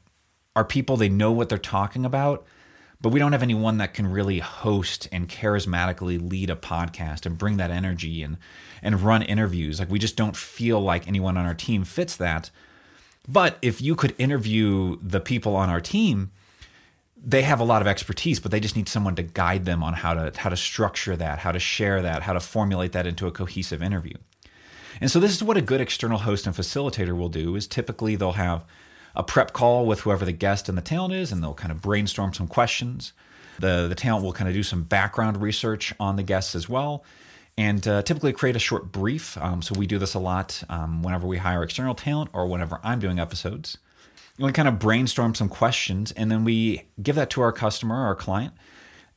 our 0.55 0.65
people, 0.65 0.97
they 0.97 1.09
know 1.09 1.31
what 1.31 1.50
they're 1.50 1.57
talking 1.57 2.05
about, 2.05 2.45
but 3.01 3.09
we 3.09 3.19
don't 3.19 3.31
have 3.31 3.43
anyone 3.43 3.77
that 3.77 3.93
can 3.93 4.07
really 4.07 4.39
host 4.39 5.07
and 5.11 5.27
charismatically 5.27 6.29
lead 6.29 6.50
a 6.50 6.55
podcast 6.55 7.25
and 7.25 7.38
bring 7.38 7.57
that 7.57 7.71
energy 7.71 8.21
and 8.21 8.38
and 8.83 9.01
run 9.01 9.23
interviews. 9.23 9.79
Like 9.79 9.89
we 9.89 10.00
just 10.00 10.15
don't 10.15 10.35
feel 10.35 10.79
like 10.79 11.07
anyone 11.07 11.38
on 11.38 11.45
our 11.45 11.53
team 11.53 11.83
fits 11.83 12.15
that. 12.17 12.51
But 13.27 13.57
if 13.61 13.81
you 13.81 13.95
could 13.95 14.15
interview 14.17 14.97
the 15.01 15.19
people 15.19 15.55
on 15.55 15.69
our 15.69 15.81
team, 15.81 16.31
they 17.24 17.44
have 17.44 17.60
a 17.60 17.63
lot 17.63 17.82
of 17.82 17.88
expertise, 17.88 18.40
but 18.40 18.51
they 18.51 18.60
just 18.60 18.75
need 18.75 18.90
someone 18.90 19.16
to 19.16 19.24
guide 19.24 19.66
them 19.66 19.84
on 19.84 19.94
how 19.94 20.13
to 20.13 20.32
how 20.40 20.50
to 20.50 20.58
structure 20.58 21.16
that, 21.16 21.40
how 21.40 21.51
to 21.51 21.60
share 21.60 22.01
that, 22.01 22.24
how 22.24 22.34
to 22.34 22.40
formulate 22.40 22.94
that 22.94 23.06
into 23.06 23.28
a 23.28 23.32
cohesive 23.32 23.84
interview. 23.84 24.16
And 25.00 25.10
so 25.10 25.20
this 25.20 25.32
is 25.32 25.44
what 25.44 25.58
a 25.58 25.62
good 25.62 25.82
external 25.82 26.18
host 26.18 26.48
and 26.48 26.56
facilitator 26.56 27.18
will 27.18 27.30
do 27.30 27.56
is 27.56 27.68
typically 27.68 28.16
they'll 28.16 28.34
have 28.34 28.66
a 29.16 29.24
prep 29.24 29.54
call 29.54 29.86
with 29.86 30.01
whoever 30.01 30.25
the 30.25 30.32
guest 30.32 30.70
and 30.70 30.78
the 30.78 30.82
talent 30.82 31.13
is, 31.13 31.32
and 31.32 31.44
they'll 31.44 31.54
kind 31.54 31.72
of 31.72 31.82
brainstorm 31.82 32.34
some 32.34 32.48
questions. 32.48 33.13
The, 33.60 33.88
the 33.88 33.96
talent 33.96 34.24
will 34.24 34.34
kind 34.34 34.48
of 34.48 34.54
do 34.54 34.63
some 34.63 34.84
background 34.84 35.42
research 35.42 35.94
on 36.00 36.16
the 36.16 36.24
guests 36.24 36.56
as 36.56 36.70
well, 36.70 37.04
and 37.58 37.86
uh, 37.88 38.01
typically 38.04 38.34
create 38.34 38.56
a 38.56 38.60
short 38.60 38.92
brief. 38.92 39.38
Um, 39.38 39.62
so 39.62 39.78
we 39.78 39.86
do 39.86 39.98
this 39.98 40.13
a 40.13 40.20
lot 40.20 40.63
um, 40.70 41.04
whenever 41.04 41.28
we 41.28 41.38
hire 41.38 41.62
external 41.62 41.94
talent 41.94 42.30
or 42.34 42.48
whenever 42.48 42.80
I'm 42.84 43.00
doing 43.00 43.20
episodes. 43.20 43.78
We 44.39 44.51
kind 44.51 44.67
of 44.67 44.79
brainstorm 44.79 45.35
some 45.35 45.50
questions, 45.50 46.11
and 46.11 46.31
then 46.31 46.43
we 46.43 46.88
give 47.01 47.15
that 47.15 47.29
to 47.31 47.41
our 47.41 47.51
customer, 47.51 48.05
our 48.05 48.15
client, 48.15 48.53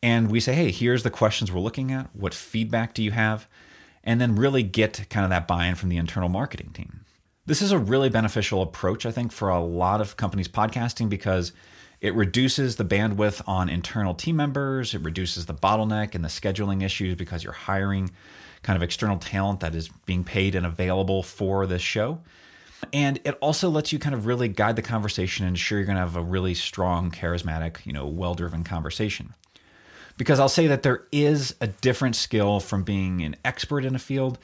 and 0.02 0.30
we 0.30 0.40
say, 0.40 0.54
hey, 0.54 0.70
here's 0.70 1.02
the 1.02 1.10
questions 1.10 1.50
we're 1.50 1.60
looking 1.60 1.90
at. 1.92 2.14
What 2.14 2.34
feedback 2.34 2.92
do 2.94 3.02
you 3.02 3.12
have? 3.12 3.48
And 4.02 4.20
then 4.20 4.36
really 4.36 4.62
get 4.62 5.06
kind 5.08 5.24
of 5.24 5.30
that 5.30 5.48
buy 5.48 5.66
in 5.66 5.76
from 5.76 5.88
the 5.88 5.96
internal 5.96 6.28
marketing 6.28 6.70
team. 6.74 7.04
This 7.46 7.62
is 7.62 7.72
a 7.72 7.78
really 7.78 8.10
beneficial 8.10 8.60
approach, 8.60 9.06
I 9.06 9.12
think, 9.12 9.32
for 9.32 9.48
a 9.48 9.62
lot 9.62 10.00
of 10.00 10.16
companies 10.16 10.48
podcasting 10.48 11.08
because 11.08 11.52
it 12.00 12.14
reduces 12.14 12.76
the 12.76 12.84
bandwidth 12.84 13.40
on 13.46 13.70
internal 13.70 14.14
team 14.14 14.36
members, 14.36 14.92
it 14.92 15.00
reduces 15.00 15.46
the 15.46 15.54
bottleneck 15.54 16.14
and 16.14 16.22
the 16.22 16.28
scheduling 16.28 16.82
issues 16.82 17.14
because 17.14 17.42
you're 17.42 17.54
hiring 17.54 18.10
kind 18.62 18.76
of 18.76 18.82
external 18.82 19.16
talent 19.16 19.60
that 19.60 19.74
is 19.74 19.88
being 20.04 20.24
paid 20.24 20.54
and 20.54 20.66
available 20.66 21.22
for 21.22 21.66
this 21.66 21.80
show. 21.80 22.20
And 22.92 23.20
it 23.24 23.36
also 23.40 23.68
lets 23.68 23.92
you 23.92 23.98
kind 23.98 24.14
of 24.14 24.26
really 24.26 24.48
guide 24.48 24.76
the 24.76 24.82
conversation 24.82 25.44
and 25.46 25.52
ensure 25.52 25.78
you're 25.78 25.86
going 25.86 25.96
to 25.96 26.02
have 26.02 26.16
a 26.16 26.22
really 26.22 26.54
strong, 26.54 27.10
charismatic, 27.10 27.84
you 27.86 27.92
know, 27.92 28.06
well 28.06 28.34
driven 28.34 28.64
conversation. 28.64 29.34
Because 30.16 30.38
I'll 30.38 30.48
say 30.48 30.66
that 30.68 30.82
there 30.82 31.04
is 31.10 31.54
a 31.60 31.66
different 31.66 32.16
skill 32.16 32.60
from 32.60 32.84
being 32.84 33.22
an 33.22 33.36
expert 33.44 33.84
in 33.84 33.94
a 33.94 33.98
field 33.98 34.38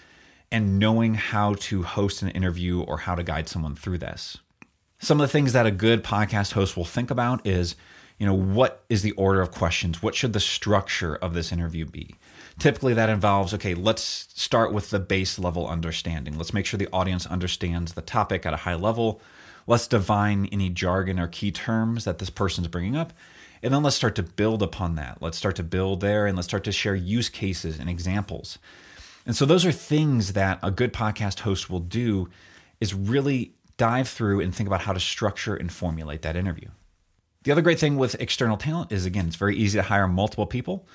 and 0.51 0.79
knowing 0.79 1.15
how 1.15 1.55
to 1.55 1.83
host 1.83 2.23
an 2.23 2.31
interview 2.31 2.83
or 2.83 2.99
how 2.99 3.15
to 3.15 3.23
guide 3.23 3.49
someone 3.49 3.77
through 3.77 3.99
this. 3.99 4.39
Some 4.99 5.21
of 5.21 5.27
the 5.27 5.33
things 5.33 5.53
that 5.53 5.67
a 5.67 5.71
good 5.71 6.03
podcast 6.03 6.53
host 6.53 6.77
will 6.77 6.85
think 6.85 7.11
about 7.11 7.47
is, 7.47 7.77
you 8.19 8.27
know, 8.27 8.35
what 8.35 8.85
is 8.89 9.03
the 9.03 9.13
order 9.13 9.41
of 9.41 9.53
questions? 9.53 10.03
What 10.03 10.15
should 10.15 10.33
the 10.33 10.41
structure 10.41 11.17
of 11.17 11.35
this 11.35 11.53
interview 11.53 11.87
be? 11.87 12.17
Typically, 12.59 12.95
that 12.95 13.09
involves 13.09 13.55
okay, 13.55 13.75
let's 13.75 14.29
start 14.35 14.73
with 14.73 14.91
the 14.91 14.99
base 14.99 15.39
level 15.39 15.69
understanding. 15.69 16.37
Let's 16.37 16.53
make 16.53 16.67
sure 16.67 16.79
the 16.79 16.89
audience 16.93 17.27
understands 17.27 17.95
the 17.95 18.03
topic 18.03 18.45
at 18.45 18.53
a 18.53 18.59
high 18.59 18.75
level. 18.75 19.21
Let's 19.67 19.87
define 19.87 20.47
any 20.47 20.69
jargon 20.71 21.19
or 21.19 21.29
key 21.29 21.53
terms 21.53 22.05
that 22.05 22.19
this 22.19 22.31
person's 22.31 22.69
bringing 22.69 22.97
up. 22.97 23.13
And 23.63 23.73
then 23.73 23.83
let's 23.83 23.97
start 23.97 24.15
to 24.17 24.23
build 24.23 24.63
upon 24.63 24.95
that. 24.97 25.19
Let's 25.21 25.37
start 25.37 25.57
to 25.57 25.63
build 25.63 26.01
there 26.01 26.27
and 26.27 26.37
let's 26.37 26.49
start 26.49 26.65
to 26.65 26.73
share 26.73 26.95
use 26.95 27.29
cases 27.29 27.79
and 27.79 27.91
examples. 27.91 28.59
And 29.27 29.37
so 29.37 29.45
those 29.45 29.67
are 29.67 29.73
things 29.73 30.33
that 30.33 30.59
a 30.63 30.71
good 30.71 30.93
podcast 30.93 31.41
host 31.41 31.69
will 31.69 31.81
do 31.81 32.29
is 32.81 32.95
really 32.95 33.53
dive 33.77 34.09
through 34.09 34.41
and 34.41 34.55
think 34.55 34.67
about 34.67 34.81
how 34.81 34.93
to 34.93 35.01
structure 35.01 35.55
and 35.55 35.71
formulate 35.71 36.23
that 36.23 36.37
interview. 36.37 36.69
The 37.45 37.53
other 37.53 37.63
great 37.63 37.79
thing 37.79 37.97
with 37.97 38.21
external 38.21 38.57
talent 38.57 38.93
is 38.93 39.07
again, 39.07 39.27
it's 39.27 39.37
very 39.37 39.57
easy 39.57 39.79
to 39.79 39.83
hire 39.83 40.09
multiple 40.09 40.47
people 40.47 40.87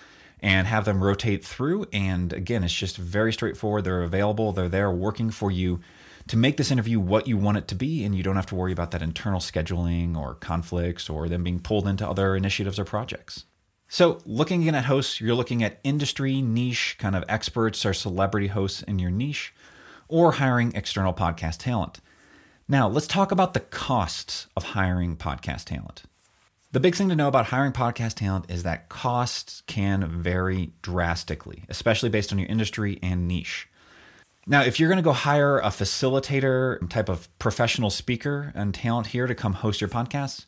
and 0.46 0.68
have 0.68 0.86
them 0.86 1.04
rotate 1.04 1.44
through. 1.44 1.88
And 1.92 2.32
again, 2.32 2.64
it's 2.64 2.72
just 2.72 2.98
very 2.98 3.34
straightforward. 3.34 3.84
They're 3.84 4.04
available, 4.04 4.52
they're 4.52 4.70
there 4.70 4.92
working 4.92 5.32
for 5.32 5.50
you 5.50 5.80
to 6.28 6.38
make 6.38 6.58
this 6.58 6.70
interview 6.70 7.00
what 7.00 7.28
you 7.28 7.36
want 7.36 7.58
it 7.58 7.68
to 7.70 7.75
be. 7.75 8.04
And 8.04 8.14
you 8.14 8.22
don't 8.22 8.36
have 8.36 8.46
to 8.48 8.56
worry 8.56 8.72
about 8.72 8.92
that 8.92 9.02
internal 9.02 9.40
scheduling 9.40 10.16
or 10.16 10.36
conflicts 10.36 11.10
or 11.10 11.28
them 11.28 11.44
being 11.44 11.60
pulled 11.60 11.88
into 11.88 12.08
other 12.08 12.36
initiatives 12.36 12.78
or 12.78 12.86
projects. 12.86 13.46
So, 13.88 14.20
looking 14.24 14.62
again 14.62 14.75
at 14.75 14.86
hosts, 14.86 15.20
you're 15.20 15.36
looking 15.36 15.64
at 15.64 15.80
industry 15.84 16.44
niche 16.44 16.96
kind 17.00 17.16
of 17.16 17.24
experts 17.28 17.84
or 17.84 17.94
celebrity 17.94 18.48
hosts 18.48 18.84
in 18.84 19.00
your 19.00 19.12
niche, 19.12 19.54
or 20.08 20.34
hiring 20.34 20.75
external 20.75 21.14
podcast 21.14 21.58
talent. 21.58 22.02
Now, 22.68 22.88
let's 22.88 23.08
talk 23.08 23.32
about 23.32 23.54
the 23.54 23.60
costs 23.60 24.48
of 24.56 24.64
hiring 24.64 25.18
podcast 25.18 25.66
talent. 25.66 26.04
The 26.75 26.82
big 26.82 26.96
thing 26.96 27.08
to 27.08 27.15
know 27.15 27.29
about 27.29 27.46
hiring 27.46 27.72
podcast 27.72 28.15
talent 28.15 28.51
is 28.51 28.63
that 28.63 28.89
costs 28.89 29.63
can 29.65 30.05
vary 30.22 30.74
drastically, 30.82 31.63
especially 31.70 32.10
based 32.10 32.34
on 32.34 32.38
your 32.38 32.50
industry 32.50 33.00
and 33.01 33.29
niche. 33.29 33.70
Now, 34.46 34.62
if 34.62 34.77
you're 34.77 34.89
going 34.89 34.98
to 34.98 35.01
go 35.01 35.13
hire 35.13 35.60
a 35.60 35.67
facilitator 35.67 36.89
type 36.89 37.08
of 37.08 37.29
professional 37.39 37.89
speaker 37.89 38.51
and 38.55 38.74
talent 38.74 39.08
here 39.08 39.25
to 39.25 39.34
come 39.34 39.53
host 39.53 39.79
your 39.79 39.89
podcast, 39.89 40.48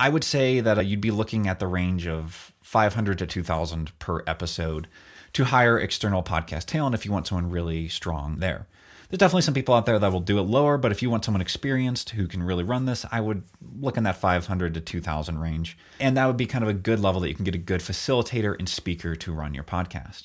I 0.00 0.08
would 0.08 0.24
say 0.24 0.60
that 0.60 0.86
you'd 0.86 1.02
be 1.02 1.10
looking 1.10 1.46
at 1.46 1.58
the 1.58 1.66
range 1.66 2.06
of 2.06 2.54
500 2.62 3.18
to 3.18 3.26
2000 3.26 3.98
per 3.98 4.22
episode 4.26 4.88
to 5.34 5.44
hire 5.44 5.78
external 5.78 6.22
podcast 6.22 6.64
talent 6.64 6.94
if 6.94 7.04
you 7.04 7.12
want 7.12 7.26
someone 7.26 7.50
really 7.50 7.88
strong 7.88 8.38
there. 8.38 8.68
There's 9.12 9.18
definitely 9.18 9.42
some 9.42 9.52
people 9.52 9.74
out 9.74 9.84
there 9.84 9.98
that 9.98 10.10
will 10.10 10.20
do 10.20 10.38
it 10.38 10.44
lower, 10.44 10.78
but 10.78 10.90
if 10.90 11.02
you 11.02 11.10
want 11.10 11.22
someone 11.22 11.42
experienced 11.42 12.08
who 12.08 12.26
can 12.26 12.42
really 12.42 12.64
run 12.64 12.86
this, 12.86 13.04
I 13.12 13.20
would 13.20 13.42
look 13.78 13.98
in 13.98 14.04
that 14.04 14.16
500 14.16 14.72
to 14.72 14.80
2000 14.80 15.38
range. 15.38 15.76
And 16.00 16.16
that 16.16 16.24
would 16.24 16.38
be 16.38 16.46
kind 16.46 16.64
of 16.64 16.70
a 16.70 16.72
good 16.72 16.98
level 16.98 17.20
that 17.20 17.28
you 17.28 17.34
can 17.34 17.44
get 17.44 17.54
a 17.54 17.58
good 17.58 17.82
facilitator 17.82 18.58
and 18.58 18.66
speaker 18.66 19.14
to 19.14 19.32
run 19.34 19.52
your 19.52 19.64
podcast. 19.64 20.22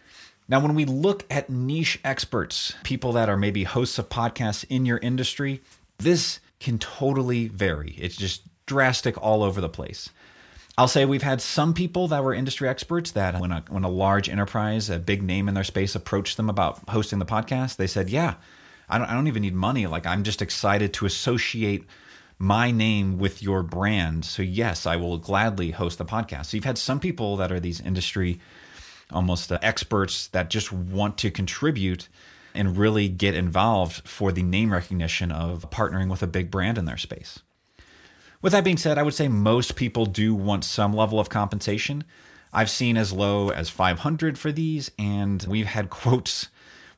Now, 0.48 0.62
when 0.62 0.74
we 0.74 0.86
look 0.86 1.26
at 1.30 1.50
niche 1.50 2.00
experts, 2.06 2.76
people 2.84 3.12
that 3.12 3.28
are 3.28 3.36
maybe 3.36 3.66
hosts 3.66 4.00
of 4.00 4.08
podcasts 4.08 4.64
in 4.70 4.86
your 4.86 5.00
industry, 5.00 5.62
this 5.98 6.40
can 6.62 6.80
totally 6.80 7.50
vary. 7.50 7.94
It's 8.00 8.16
just 8.16 8.44
drastic 8.68 9.22
all 9.22 9.44
over 9.44 9.60
the 9.60 9.68
place. 9.68 10.12
I'll 10.78 10.88
say 10.88 11.04
we've 11.04 11.24
had 11.24 11.42
some 11.42 11.74
people 11.74 12.08
that 12.08 12.24
were 12.24 12.34
industry 12.34 12.70
experts 12.70 13.12
that 13.12 13.38
when 13.38 13.52
a, 13.52 13.66
when 13.68 13.84
a 13.84 13.90
large 13.90 14.30
enterprise, 14.30 14.90
a 14.90 14.98
big 14.98 15.24
name 15.24 15.50
in 15.50 15.56
their 15.56 15.66
space 15.66 15.94
approached 15.94 16.38
them 16.38 16.50
about 16.50 16.88
hosting 16.88 17.20
the 17.20 17.26
podcast, 17.26 17.76
they 17.76 17.88
said, 17.88 18.10
yeah, 18.10 18.36
I 18.90 18.98
don't, 18.98 19.08
I 19.10 19.14
don't 19.14 19.28
even 19.28 19.42
need 19.42 19.56
money. 19.56 19.88
Like 19.88 20.06
I'm 20.06 20.24
just 20.24 20.42
excited 20.42 20.94
to 20.96 21.06
associate 21.06 21.86
my 22.40 22.72
name 22.72 23.18
with 23.18 23.42
your 23.42 23.64
brand. 23.64 24.24
So 24.26 24.42
yes, 24.44 24.86
I 24.86 24.96
will 24.96 25.18
gladly 25.18 25.72
host 25.72 25.98
the 25.98 26.06
podcast. 26.06 26.48
So 26.48 26.58
you've 26.58 26.64
had 26.64 26.78
some 26.78 27.00
people 27.00 27.38
that 27.38 27.52
are 27.52 27.60
these 27.60 27.82
industry 27.82 28.40
almost 29.12 29.52
uh, 29.52 29.60
experts 29.62 30.28
that 30.28 30.50
just 30.50 30.72
want 30.72 31.18
to 31.20 31.32
contribute 31.32 32.08
and 32.54 32.78
really 32.78 33.08
get 33.08 33.36
involved 33.36 34.08
for 34.08 34.32
the 34.32 34.44
name 34.44 34.72
recognition 34.72 35.32
of 35.32 35.70
partnering 35.70 36.10
with 36.10 36.24
a 36.24 36.28
big 36.28 36.52
brand 36.52 36.78
in 36.78 36.86
their 36.86 36.98
space. 36.98 37.40
With 38.42 38.54
that 38.54 38.64
being 38.64 38.78
said, 38.78 38.98
I 38.98 39.04
would 39.04 39.14
say 39.14 39.28
most 39.28 39.76
people 39.76 40.06
do 40.06 40.36
want 40.36 40.64
some 40.64 40.94
level 40.94 41.20
of 41.20 41.30
compensation. 41.30 42.04
I've 42.54 42.70
seen 42.70 42.98
as 42.98 43.12
low 43.12 43.50
as 43.50 43.70
500 43.70 44.38
for 44.38 44.52
these, 44.52 44.92
and 44.98 45.44
we've 45.48 45.66
had 45.66 45.90
quotes. 45.90 46.48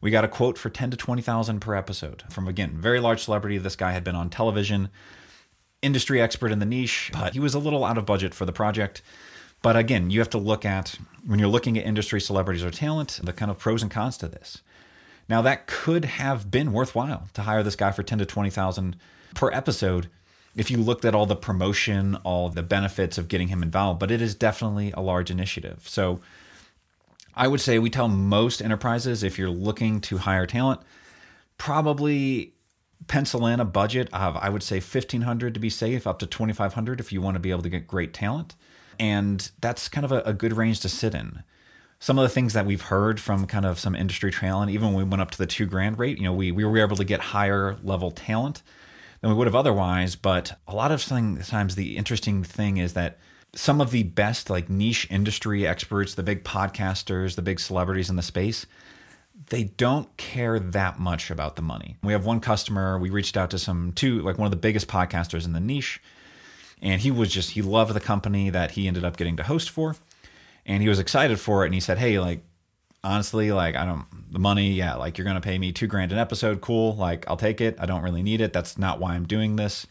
We 0.01 0.12
got 0.12 0.24
a 0.24 0.29
quote 0.29 0.58
for 0.58 0.70
10 0.70 0.91
to 0.91 0.98
20,000 0.98 1.60
per 1.60 1.75
episode 1.75 2.24
from 2.29 2.48
again, 2.48 2.77
very 2.77 3.00
large 3.00 3.24
celebrity. 3.24 3.58
This 3.58 3.75
guy 3.75 3.91
had 3.91 4.03
been 4.03 4.15
on 4.15 4.29
television, 4.29 4.89
industry 5.82 6.22
expert 6.22 6.51
in 6.51 6.60
the 6.60 6.65
niche, 6.65 7.12
but 7.13 7.34
he 7.34 7.39
was 7.39 7.53
a 7.53 7.60
little 7.60 7.84
out 7.84 7.98
of 7.98 8.06
budget 8.06 8.34
for 8.34 8.46
the 8.46 8.53
project. 8.53 9.01
But 9.62 9.75
again, 9.75 10.10
you 10.10 10.20
have 10.20 10.29
to 10.29 10.38
look 10.38 10.63
at 10.63 10.98
when 11.25 11.38
you're 11.38 11.50
looking 11.50 11.77
at 11.77 11.86
industry 11.86 12.22
celebrities 12.22 12.63
or 12.63 12.72
talent, 12.72 13.20
the 13.24 13.34
kind 13.34 13.51
of 13.51 13.60
pros 13.60 13.82
and 13.82 13.91
cons 13.91 14.18
to 14.20 14.27
this. 14.27 14.62
Now 15.27 15.41
that 15.41 15.68
could 15.68 16.06
have 16.06 16.50
been 16.50 16.72
worthwhile 16.72 17.27
to 17.34 17.41
hire 17.41 17.62
this 17.62 17.75
guy 17.75 17.91
for 17.91 18.03
10 18.03 18.20
to 18.20 18.25
20,000 18.25 18.96
per 19.36 19.51
episode 19.51 20.10
if 20.56 20.72
you 20.72 20.77
looked 20.77 21.06
at 21.06 21.13
all 21.13 21.25
the 21.25 21.36
promotion, 21.36 22.15
all 22.24 22.50
the 22.50 22.63
benefits 22.63 23.18
of 23.18 23.27
getting 23.27 23.50
him 23.50 23.62
involved, 23.62 24.00
but 24.00 24.12
it 24.12 24.22
is 24.22 24.36
definitely 24.36 24.91
a 24.91 25.01
large 25.01 25.29
initiative. 25.29 25.88
So 25.88 26.20
I 27.36 27.48
would 27.48 27.62
say 27.62 27.79
we 27.79 27.89
tell 27.89 28.07
most 28.07 28.62
enterprises 28.62 29.24
if 29.24 29.38
you're 29.38 29.50
looking 29.50 30.01
to 30.01 30.17
hire 30.17 30.45
talent, 30.45 30.81
probably 31.57 32.53
pencil 33.07 33.45
in 33.48 33.59
a 33.59 33.65
budget 33.65 34.09
of 34.13 34.36
I 34.38 34.50
would 34.50 34.63
say 34.63 34.77
1500 34.77 35.53
to 35.53 35.59
be 35.59 35.69
safe 35.69 36.05
up 36.05 36.19
to 36.19 36.25
2500 36.25 37.00
if 37.00 37.12
you 37.12 37.21
want 37.21 37.36
to 37.36 37.39
be 37.39 37.51
able 37.51 37.62
to 37.63 37.69
get 37.69 37.88
great 37.88 38.13
talent. 38.13 38.55
And 39.00 39.50
that's 39.62 39.88
kind 39.88 40.03
of 40.03 40.12
a, 40.12 40.21
a 40.21 40.33
good 40.33 40.53
range 40.53 40.81
to 40.81 40.89
sit 40.89 41.15
in 41.15 41.43
some 42.00 42.17
of 42.17 42.24
the 42.24 42.29
things 42.29 42.53
that 42.53 42.65
we've 42.65 42.81
heard 42.81 43.19
from 43.19 43.45
kind 43.45 43.65
of 43.65 43.77
some 43.77 43.93
industry 43.93 44.31
talent, 44.31 44.71
even 44.71 44.88
when 44.88 44.95
we 44.95 45.03
went 45.03 45.21
up 45.21 45.31
to 45.31 45.38
the 45.38 45.45
two 45.45 45.65
grand 45.65 46.00
rate, 46.00 46.17
you 46.17 46.24
know, 46.24 46.33
we, 46.33 46.51
we 46.51 46.63
were 46.63 46.77
able 46.77 46.95
to 46.95 47.03
get 47.03 47.19
higher 47.19 47.77
level 47.83 48.09
talent 48.09 48.63
than 49.19 49.29
we 49.29 49.36
would 49.36 49.48
have 49.48 49.55
otherwise. 49.55 50.15
But 50.15 50.57
a 50.67 50.74
lot 50.74 50.91
of 50.91 51.03
times, 51.03 51.75
the 51.75 51.98
interesting 51.98 52.43
thing 52.43 52.77
is 52.77 52.93
that 52.93 53.19
some 53.56 53.82
of 53.82 53.91
the 53.91 54.03
best 54.03 54.50
like 54.50 54.70
niche 54.70 55.08
industry 55.10 55.65
experts, 55.65 56.15
the 56.15 56.24
big 56.24 56.44
podcasters, 56.44 57.36
the 57.36 57.41
big 57.41 57.60
celebrities 57.60 58.10
in 58.10 58.15
the 58.15 58.22
space, 58.22 58.65
they 59.48 59.63
don't 59.63 60.15
care 60.18 60.60
that 60.60 61.00
much 61.00 61.32
about 61.32 61.56
the 61.56 61.62
money. 61.62 61.98
We 62.03 62.13
have 62.13 62.25
one 62.25 62.39
customer, 62.39 63.00
we 63.00 63.10
reached 63.10 63.38
out 63.38 63.51
to 63.51 63.60
some 63.60 63.94
two, 63.94 64.22
like 64.22 64.38
one 64.38 64.46
of 64.46 64.51
the 64.51 64.58
biggest 64.58 64.88
podcasters 64.88 65.46
in 65.46 65.53
the 65.53 65.60
niche, 65.60 66.01
and 66.82 67.01
he 67.01 67.12
was 67.12 67.32
just, 67.32 67.51
he 67.51 67.62
loved 67.62 67.94
the 67.94 68.00
company 68.00 68.50
that 68.50 68.72
he 68.72 68.88
ended 68.88 69.03
up 69.03 69.18
getting 69.18 69.38
to 69.38 69.44
host 69.44 69.70
for. 69.70 69.96
And 70.65 70.82
he 70.82 70.89
was 70.89 71.00
excited 71.00 71.39
for 71.39 71.63
it. 71.63 71.68
And 71.68 71.74
he 71.74 71.79
said, 71.79 71.98
Hey, 71.98 72.20
like, 72.20 72.41
honestly, 73.03 73.51
like, 73.51 73.75
I 73.75 73.86
don't, 73.86 74.06
the 74.32 74.39
money, 74.39 74.72
yeah, 74.72 74.96
like, 74.96 75.18
you're 75.18 75.25
going 75.25 75.36
to 75.36 75.41
pay 75.41 75.58
me 75.58 75.72
two 75.72 75.88
grand 75.88 76.12
an 76.12 76.18
episode. 76.18 76.62
Cool. 76.62 76.96
Like, 76.96 77.25
I'll 77.27 77.38
take 77.38 77.60
it. 77.60 77.77
I 77.79 77.86
don't 77.86 78.03
really 78.03 78.24
need 78.24 78.41
it. 78.41 78.53
That's 78.53 78.77
not 78.77 79.00
why 79.00 79.13
I'm 79.13 79.25
doing 79.25 79.56
this. 79.56 79.88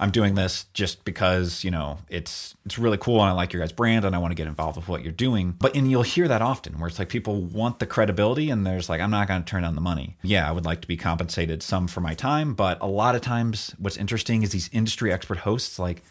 I'm 0.00 0.10
doing 0.10 0.34
this 0.34 0.64
just 0.74 1.04
because 1.04 1.62
you 1.62 1.70
know 1.70 1.98
it's 2.08 2.54
it's 2.66 2.78
really 2.78 2.98
cool 2.98 3.20
and 3.20 3.30
I 3.30 3.32
like 3.32 3.52
your 3.52 3.62
guys' 3.62 3.72
brand 3.72 4.04
and 4.04 4.14
I 4.14 4.18
want 4.18 4.32
to 4.32 4.34
get 4.34 4.48
involved 4.48 4.76
with 4.76 4.88
what 4.88 5.02
you're 5.02 5.12
doing. 5.12 5.54
But 5.58 5.76
and 5.76 5.90
you'll 5.90 6.02
hear 6.02 6.28
that 6.28 6.42
often 6.42 6.78
where 6.78 6.88
it's 6.88 6.98
like 6.98 7.08
people 7.08 7.42
want 7.42 7.78
the 7.78 7.86
credibility 7.86 8.50
and 8.50 8.66
there's 8.66 8.88
like 8.88 9.00
I'm 9.00 9.10
not 9.10 9.28
going 9.28 9.42
to 9.42 9.48
turn 9.48 9.62
down 9.62 9.74
the 9.74 9.80
money. 9.80 10.16
Yeah, 10.22 10.48
I 10.48 10.52
would 10.52 10.64
like 10.64 10.80
to 10.82 10.88
be 10.88 10.96
compensated 10.96 11.62
some 11.62 11.86
for 11.86 12.00
my 12.00 12.14
time, 12.14 12.54
but 12.54 12.78
a 12.80 12.86
lot 12.86 13.14
of 13.14 13.20
times 13.20 13.74
what's 13.78 13.96
interesting 13.96 14.42
is 14.42 14.50
these 14.50 14.70
industry 14.72 15.12
expert 15.12 15.38
hosts 15.38 15.78
like 15.78 16.02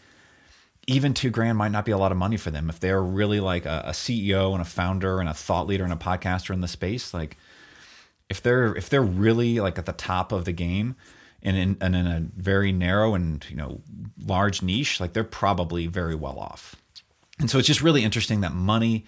even 0.86 1.14
two 1.14 1.30
grand 1.30 1.56
might 1.56 1.72
not 1.72 1.84
be 1.84 1.92
a 1.92 1.98
lot 1.98 2.12
of 2.12 2.18
money 2.18 2.36
for 2.36 2.50
them 2.50 2.68
if 2.68 2.78
they're 2.80 3.02
really 3.02 3.40
like 3.40 3.64
a, 3.64 3.84
a 3.86 3.90
CEO 3.92 4.52
and 4.52 4.60
a 4.60 4.66
founder 4.66 5.20
and 5.20 5.28
a 5.28 5.34
thought 5.34 5.66
leader 5.66 5.84
and 5.84 5.92
a 5.92 5.96
podcaster 5.96 6.52
in 6.52 6.60
the 6.60 6.68
space. 6.68 7.14
Like 7.14 7.36
if 8.28 8.42
they're 8.42 8.74
if 8.74 8.88
they're 8.88 9.02
really 9.02 9.60
like 9.60 9.78
at 9.78 9.86
the 9.86 9.92
top 9.92 10.32
of 10.32 10.44
the 10.44 10.52
game 10.52 10.96
and 11.44 11.56
in, 11.56 11.76
and 11.80 11.94
in 11.94 12.06
a 12.06 12.20
very 12.36 12.72
narrow 12.72 13.14
and 13.14 13.44
you 13.48 13.56
know 13.56 13.80
large 14.24 14.62
niche, 14.62 15.00
like 15.00 15.12
they're 15.12 15.24
probably 15.24 15.86
very 15.86 16.14
well 16.14 16.38
off. 16.38 16.76
And 17.38 17.50
so 17.50 17.58
it's 17.58 17.66
just 17.66 17.82
really 17.82 18.04
interesting 18.04 18.40
that 18.40 18.54
money 18.54 19.04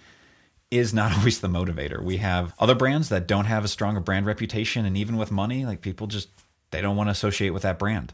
is 0.69 0.93
not 0.93 1.11
always 1.17 1.39
the 1.39 1.47
motivator. 1.47 2.01
We 2.01 2.17
have 2.17 2.53
other 2.59 2.75
brands 2.75 3.09
that 3.09 3.27
don't 3.27 3.45
have 3.45 3.63
as 3.63 3.71
strong 3.71 3.97
a 3.97 4.01
brand 4.01 4.25
reputation, 4.25 4.85
and 4.85 4.97
even 4.97 5.17
with 5.17 5.31
money, 5.31 5.65
like 5.65 5.81
people 5.81 6.07
just 6.07 6.29
they 6.71 6.81
don't 6.81 6.95
want 6.95 7.07
to 7.07 7.11
associate 7.11 7.51
with 7.51 7.63
that 7.63 7.79
brand. 7.79 8.13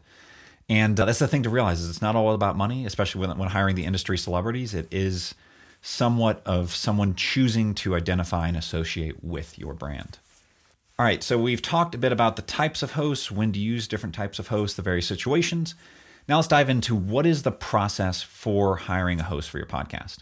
And 0.70 0.98
uh, 1.00 1.06
that's 1.06 1.20
the 1.20 1.28
thing 1.28 1.44
to 1.44 1.50
realize 1.50 1.82
is 1.82 1.90
it's 1.90 2.02
not 2.02 2.16
all 2.16 2.34
about 2.34 2.56
money, 2.56 2.86
especially 2.86 3.22
when, 3.22 3.38
when 3.38 3.50
hiring 3.50 3.76
the 3.76 3.86
industry 3.86 4.18
celebrities. 4.18 4.74
It 4.74 4.88
is 4.92 5.36
somewhat 5.82 6.42
of 6.46 6.74
someone 6.74 7.16
choosing 7.16 7.76
to 7.76 7.96
identify 7.96 8.48
and 8.48 8.56
associate 8.56 9.22
with 9.24 9.60
your 9.60 9.74
brand. 9.74 10.20
All 11.00 11.06
right, 11.08 11.24
so 11.24 11.40
we've 11.40 11.62
talked 11.62 11.96
a 11.96 11.98
bit 11.98 12.12
about 12.12 12.36
the 12.36 12.44
types 12.44 12.84
of 12.84 12.92
hosts, 12.92 13.32
when 13.32 13.52
to 13.54 13.60
use 13.60 13.88
different 13.88 14.14
types 14.14 14.38
of 14.38 14.50
hosts, 14.50 14.76
the 14.76 14.84
various 14.84 15.08
situations. 15.08 15.74
Now 16.28 16.36
let's 16.36 16.48
dive 16.48 16.70
into 16.70 16.96
what 16.96 17.26
is 17.26 17.42
the 17.42 17.52
process 17.52 18.22
for 18.22 18.76
hiring 18.76 19.20
a 19.20 19.24
host 19.24 19.50
for 19.50 19.58
your 19.58 19.66
podcast. 19.66 20.20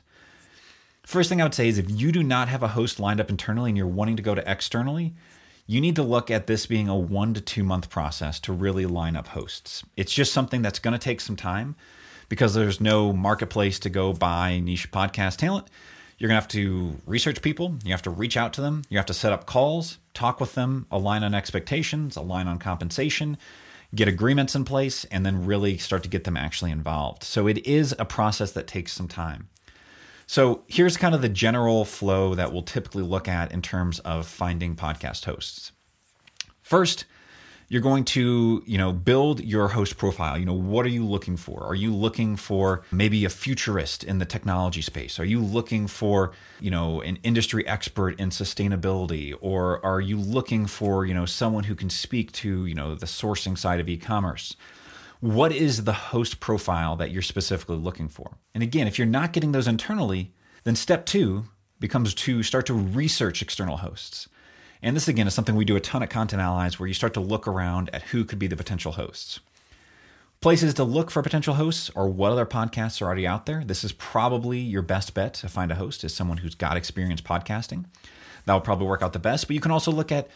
First 1.04 1.28
thing 1.28 1.42
I 1.42 1.44
would 1.44 1.54
say 1.54 1.68
is 1.68 1.78
if 1.78 1.92
you 1.92 2.13
do 2.13 2.24
not 2.24 2.48
have 2.48 2.63
a 2.63 2.70
host 2.70 3.01
lined 3.01 3.20
up 3.20 3.30
internally 3.30 3.70
and 3.70 3.78
you're 3.78 3.86
wanting 3.86 4.16
to 4.16 4.24
go 4.24 4.34
to 4.34 4.50
externally, 4.50 5.13
you 5.68 5.82
need 5.82 5.98
to 5.98 6.04
look 6.04 6.32
at 6.32 6.48
this 6.48 6.66
being 6.68 6.88
a 6.88 6.96
one 6.96 7.34
to 7.34 7.42
two 7.42 7.66
month 7.66 7.90
process 7.90 8.40
to 8.40 8.54
really 8.54 8.86
line 8.86 9.18
up 9.18 9.28
hosts. 9.28 9.84
It's 9.98 10.13
just 10.13 10.32
something 10.32 10.62
that's 10.62 10.80
going 10.80 10.94
to 10.94 10.98
take 10.98 11.20
some 11.20 11.36
time 11.36 11.75
because 12.30 12.54
there's 12.54 12.80
no 12.80 13.12
marketplace 13.12 13.78
to 13.80 13.90
go 13.90 14.13
buy 14.13 14.60
niche 14.60 14.90
podcast 14.90 15.36
talent. 15.36 15.68
You're 16.22 16.28
going 16.28 16.38
to 16.38 16.42
have 16.42 16.50
to 16.50 17.01
research 17.08 17.42
people. 17.42 17.78
You 17.84 17.94
have 17.94 18.04
to 18.04 18.12
reach 18.12 18.38
out 18.38 18.54
to 18.54 18.62
them. 18.62 18.84
You 18.90 19.00
have 19.00 19.08
to 19.08 19.13
set 19.13 19.34
up 19.34 19.48
calls, 19.48 19.98
talk 20.13 20.40
with 20.40 20.54
them, 20.54 20.86
align 20.92 21.24
on 21.24 21.34
expectations, 21.34 22.16
align 22.16 22.48
on 22.48 22.60
compensation, 22.60 23.40
get 23.96 24.08
agreements 24.08 24.54
in 24.54 24.63
place, 24.63 25.04
and 25.06 25.25
then 25.25 25.48
really 25.48 25.80
start 25.80 26.04
to 26.04 26.10
get 26.10 26.25
them 26.25 26.38
actually 26.38 26.70
involved. 26.70 27.24
So 27.24 27.48
it 27.48 27.66
is 27.66 27.96
a 27.98 28.06
process 28.06 28.51
that 28.51 28.68
takes 28.68 28.94
some 28.94 29.08
time. 29.08 29.50
So 30.28 30.63
here's 30.68 30.96
kind 30.96 31.16
of 31.16 31.24
the 31.24 31.28
general 31.28 31.86
flow 31.86 32.36
that 32.36 32.53
we'll 32.53 32.62
typically 32.62 33.01
look 33.01 33.27
at 33.27 33.51
in 33.51 33.64
terms 33.64 33.98
of 34.01 34.27
finding 34.27 34.75
podcast 34.75 35.25
hosts. 35.25 35.72
First, 36.62 37.05
you're 37.72 37.81
going 37.81 38.03
to 38.03 38.62
you 38.66 38.77
know 38.77 38.92
build 38.92 39.40
your 39.40 39.70
host 39.70 39.98
profile. 39.98 40.38
You 40.38 40.46
know 40.46 40.53
what 40.53 40.86
are 40.86 40.90
you 40.90 41.05
looking 41.05 41.38
for? 41.38 41.64
Are 41.64 41.74
you 41.74 41.96
looking 41.96 42.36
for 42.36 42.84
maybe 42.92 43.24
a 43.24 43.29
futurist 43.29 44.03
in 44.03 44.20
the 44.20 44.25
technology 44.25 44.81
space? 44.81 45.22
Are 45.22 45.25
you 45.25 45.40
looking 45.40 45.88
for 45.88 46.34
you 46.60 46.70
know 46.70 47.00
an 47.01 47.18
industry 47.24 47.66
expert 47.66 48.20
in 48.20 48.29
sustainability? 48.29 49.34
Or 49.40 49.84
are 49.86 50.01
you 50.01 50.18
looking 50.18 50.66
for 50.66 51.05
you 51.05 51.14
know 51.14 51.25
someone 51.25 51.64
who 51.64 51.74
can 51.74 51.90
speak 51.90 52.34
to 52.34 52.66
you 52.66 52.75
know 52.75 52.94
the 52.94 53.05
sourcing 53.05 53.57
side 53.57 53.79
of 53.79 53.88
e-commerce? 53.88 54.57
What 55.22 55.53
is 55.53 55.86
the 55.86 55.94
host 55.94 56.42
profile 56.42 56.98
that 56.98 57.12
you're 57.12 57.22
specifically 57.22 57.77
looking 57.77 58.10
for? 58.10 58.38
And 58.53 58.64
again 58.64 58.86
if 58.86 59.00
you're 59.00 59.07
not 59.07 59.31
getting 59.31 59.53
those 59.53 59.70
internally 59.70 60.34
then 60.66 60.75
step 60.75 61.05
2 61.05 61.46
becomes 61.79 62.14
to 62.14 62.44
start 62.44 62.66
to 62.66 62.74
research 62.74 63.42
external 63.42 63.77
hosts 63.77 64.27
and 64.83 64.96
this, 64.96 65.07
again, 65.07 65.27
is 65.27 65.33
something 65.33 65.55
we 65.55 65.65
do 65.65 65.75
a 65.75 65.79
ton 65.79 66.01
at 66.01 66.09
Content 66.09 66.41
Allies 66.41 66.79
where 66.79 66.87
you 66.87 66.94
start 66.94 67.13
to 67.13 67.20
look 67.20 67.48
around 67.48 67.89
at 67.94 68.03
who 68.03 68.25
could 68.25 68.39
be 68.39 68.48
the 68.48 68.55
potential 68.55 68.94
hosts. 68.94 69.39
Places 70.41 70.74
to 70.74 70.83
look 70.83 71.11
for 71.11 71.22
potential 71.22 71.53
hosts 71.53 71.91
or 71.94 72.09
what 72.09 72.31
other 72.31 72.48
podcasts 72.48 73.00
are 73.00 73.05
already 73.05 73.27
out 73.27 73.46
there. 73.46 73.63
This 73.63 73.83
is 73.83 73.91
probably 73.91 74.57
your 74.57 74.81
best 74.81 75.13
bet 75.13 75.35
to 75.35 75.48
find 75.48 75.72
a 75.72 75.75
host 75.75 76.03
is 76.03 76.15
someone 76.15 76.37
who's 76.37 76.55
got 76.55 76.77
experience 76.77 77.22
podcasting. 77.22 77.85
That 78.46 78.53
will 78.53 78.61
probably 78.61 78.87
work 78.87 79.03
out 79.03 79.13
the 79.13 79.20
best. 79.20 79.46
But 79.46 79.53
you 79.53 79.61
can 79.61 79.70
also 79.70 79.91
look 79.91 80.11
at 80.11 80.29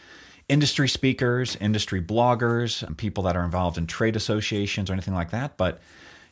industry 0.48 0.88
speakers, 0.88 1.56
industry 1.56 2.00
bloggers, 2.00 2.96
people 2.96 3.24
that 3.24 3.36
are 3.36 3.44
involved 3.44 3.78
in 3.78 3.88
trade 3.88 4.14
associations 4.14 4.88
or 4.88 4.92
anything 4.92 5.14
like 5.14 5.32
that. 5.32 5.56
But 5.56 5.80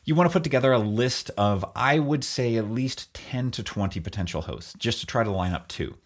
you 0.05 0.15
want 0.15 0.31
to 0.31 0.33
put 0.33 0.45
together 0.45 0.71
a 0.71 0.79
list 0.79 1.33
of, 1.37 1.65
I 1.75 1.99
would 1.99 2.23
say, 2.23 2.55
at 2.55 2.71
least 2.71 3.13
10 3.15 3.51
to 3.53 3.65
20 3.65 3.99
potential 3.99 4.43
hosts 4.43 4.75
just 4.79 5.01
to 5.01 5.07
try 5.07 5.25
to 5.25 5.31
line 5.33 5.53
up 5.53 5.67
two 5.67 5.97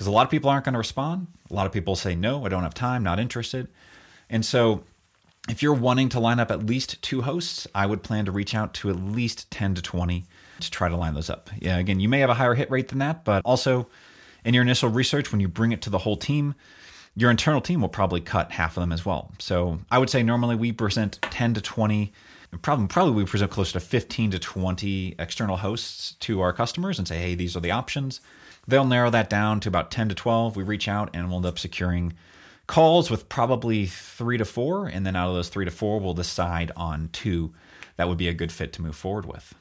because 0.00 0.08
a 0.08 0.12
lot 0.12 0.24
of 0.24 0.30
people 0.30 0.48
aren't 0.48 0.64
going 0.64 0.72
to 0.72 0.78
respond. 0.78 1.26
A 1.50 1.52
lot 1.52 1.66
of 1.66 1.72
people 1.72 1.94
say, 1.94 2.14
no, 2.14 2.46
I 2.46 2.48
don't 2.48 2.62
have 2.62 2.72
time, 2.72 3.02
not 3.02 3.20
interested. 3.20 3.68
And 4.30 4.42
so 4.42 4.82
if 5.46 5.62
you're 5.62 5.74
wanting 5.74 6.08
to 6.08 6.20
line 6.20 6.40
up 6.40 6.50
at 6.50 6.64
least 6.64 7.02
two 7.02 7.20
hosts, 7.20 7.66
I 7.74 7.84
would 7.84 8.02
plan 8.02 8.24
to 8.24 8.32
reach 8.32 8.54
out 8.54 8.72
to 8.76 8.88
at 8.88 8.96
least 8.96 9.50
10 9.50 9.74
to 9.74 9.82
20 9.82 10.24
to 10.60 10.70
try 10.70 10.88
to 10.88 10.96
line 10.96 11.12
those 11.12 11.28
up. 11.28 11.50
Yeah, 11.58 11.76
again, 11.76 12.00
you 12.00 12.08
may 12.08 12.20
have 12.20 12.30
a 12.30 12.34
higher 12.34 12.54
hit 12.54 12.70
rate 12.70 12.88
than 12.88 13.00
that, 13.00 13.26
but 13.26 13.42
also 13.44 13.88
in 14.42 14.54
your 14.54 14.62
initial 14.62 14.88
research, 14.88 15.32
when 15.32 15.40
you 15.42 15.48
bring 15.48 15.70
it 15.70 15.82
to 15.82 15.90
the 15.90 15.98
whole 15.98 16.16
team, 16.16 16.54
your 17.14 17.30
internal 17.30 17.60
team 17.60 17.82
will 17.82 17.90
probably 17.90 18.22
cut 18.22 18.52
half 18.52 18.78
of 18.78 18.80
them 18.80 18.92
as 18.92 19.04
well. 19.04 19.30
So 19.38 19.80
I 19.90 19.98
would 19.98 20.08
say 20.08 20.22
normally 20.22 20.56
we 20.56 20.72
present 20.72 21.18
10 21.20 21.52
to 21.52 21.60
20 21.60 22.10
probably 22.62 22.86
probably 22.86 23.12
we 23.12 23.24
present 23.26 23.50
closer 23.50 23.74
to 23.74 23.80
15 23.80 24.30
to 24.30 24.38
20 24.38 25.16
external 25.18 25.58
hosts 25.58 26.12
to 26.20 26.40
our 26.40 26.52
customers 26.54 26.98
and 26.98 27.06
say 27.06 27.16
hey 27.18 27.34
these 27.36 27.54
are 27.56 27.60
the 27.60 27.70
options 27.70 28.20
They'll 28.70 28.84
narrow 28.84 29.10
that 29.10 29.28
down 29.28 29.60
to 29.60 29.68
about 29.68 29.90
10 29.90 30.10
to 30.10 30.14
12. 30.14 30.56
We 30.56 30.62
reach 30.62 30.88
out 30.88 31.10
and 31.12 31.28
we'll 31.28 31.38
end 31.38 31.46
up 31.46 31.58
securing 31.58 32.14
calls 32.66 33.10
with 33.10 33.28
probably 33.28 33.86
three 33.86 34.38
to 34.38 34.44
four. 34.44 34.86
And 34.86 35.04
then 35.04 35.16
out 35.16 35.28
of 35.28 35.34
those 35.34 35.48
three 35.48 35.64
to 35.64 35.70
four, 35.70 35.98
we'll 35.98 36.14
decide 36.14 36.70
on 36.76 37.10
two 37.12 37.52
that 37.96 38.08
would 38.08 38.18
be 38.18 38.28
a 38.28 38.34
good 38.34 38.52
fit 38.52 38.72
to 38.74 38.82
move 38.82 38.96
forward 38.96 39.26
with. 39.26 39.54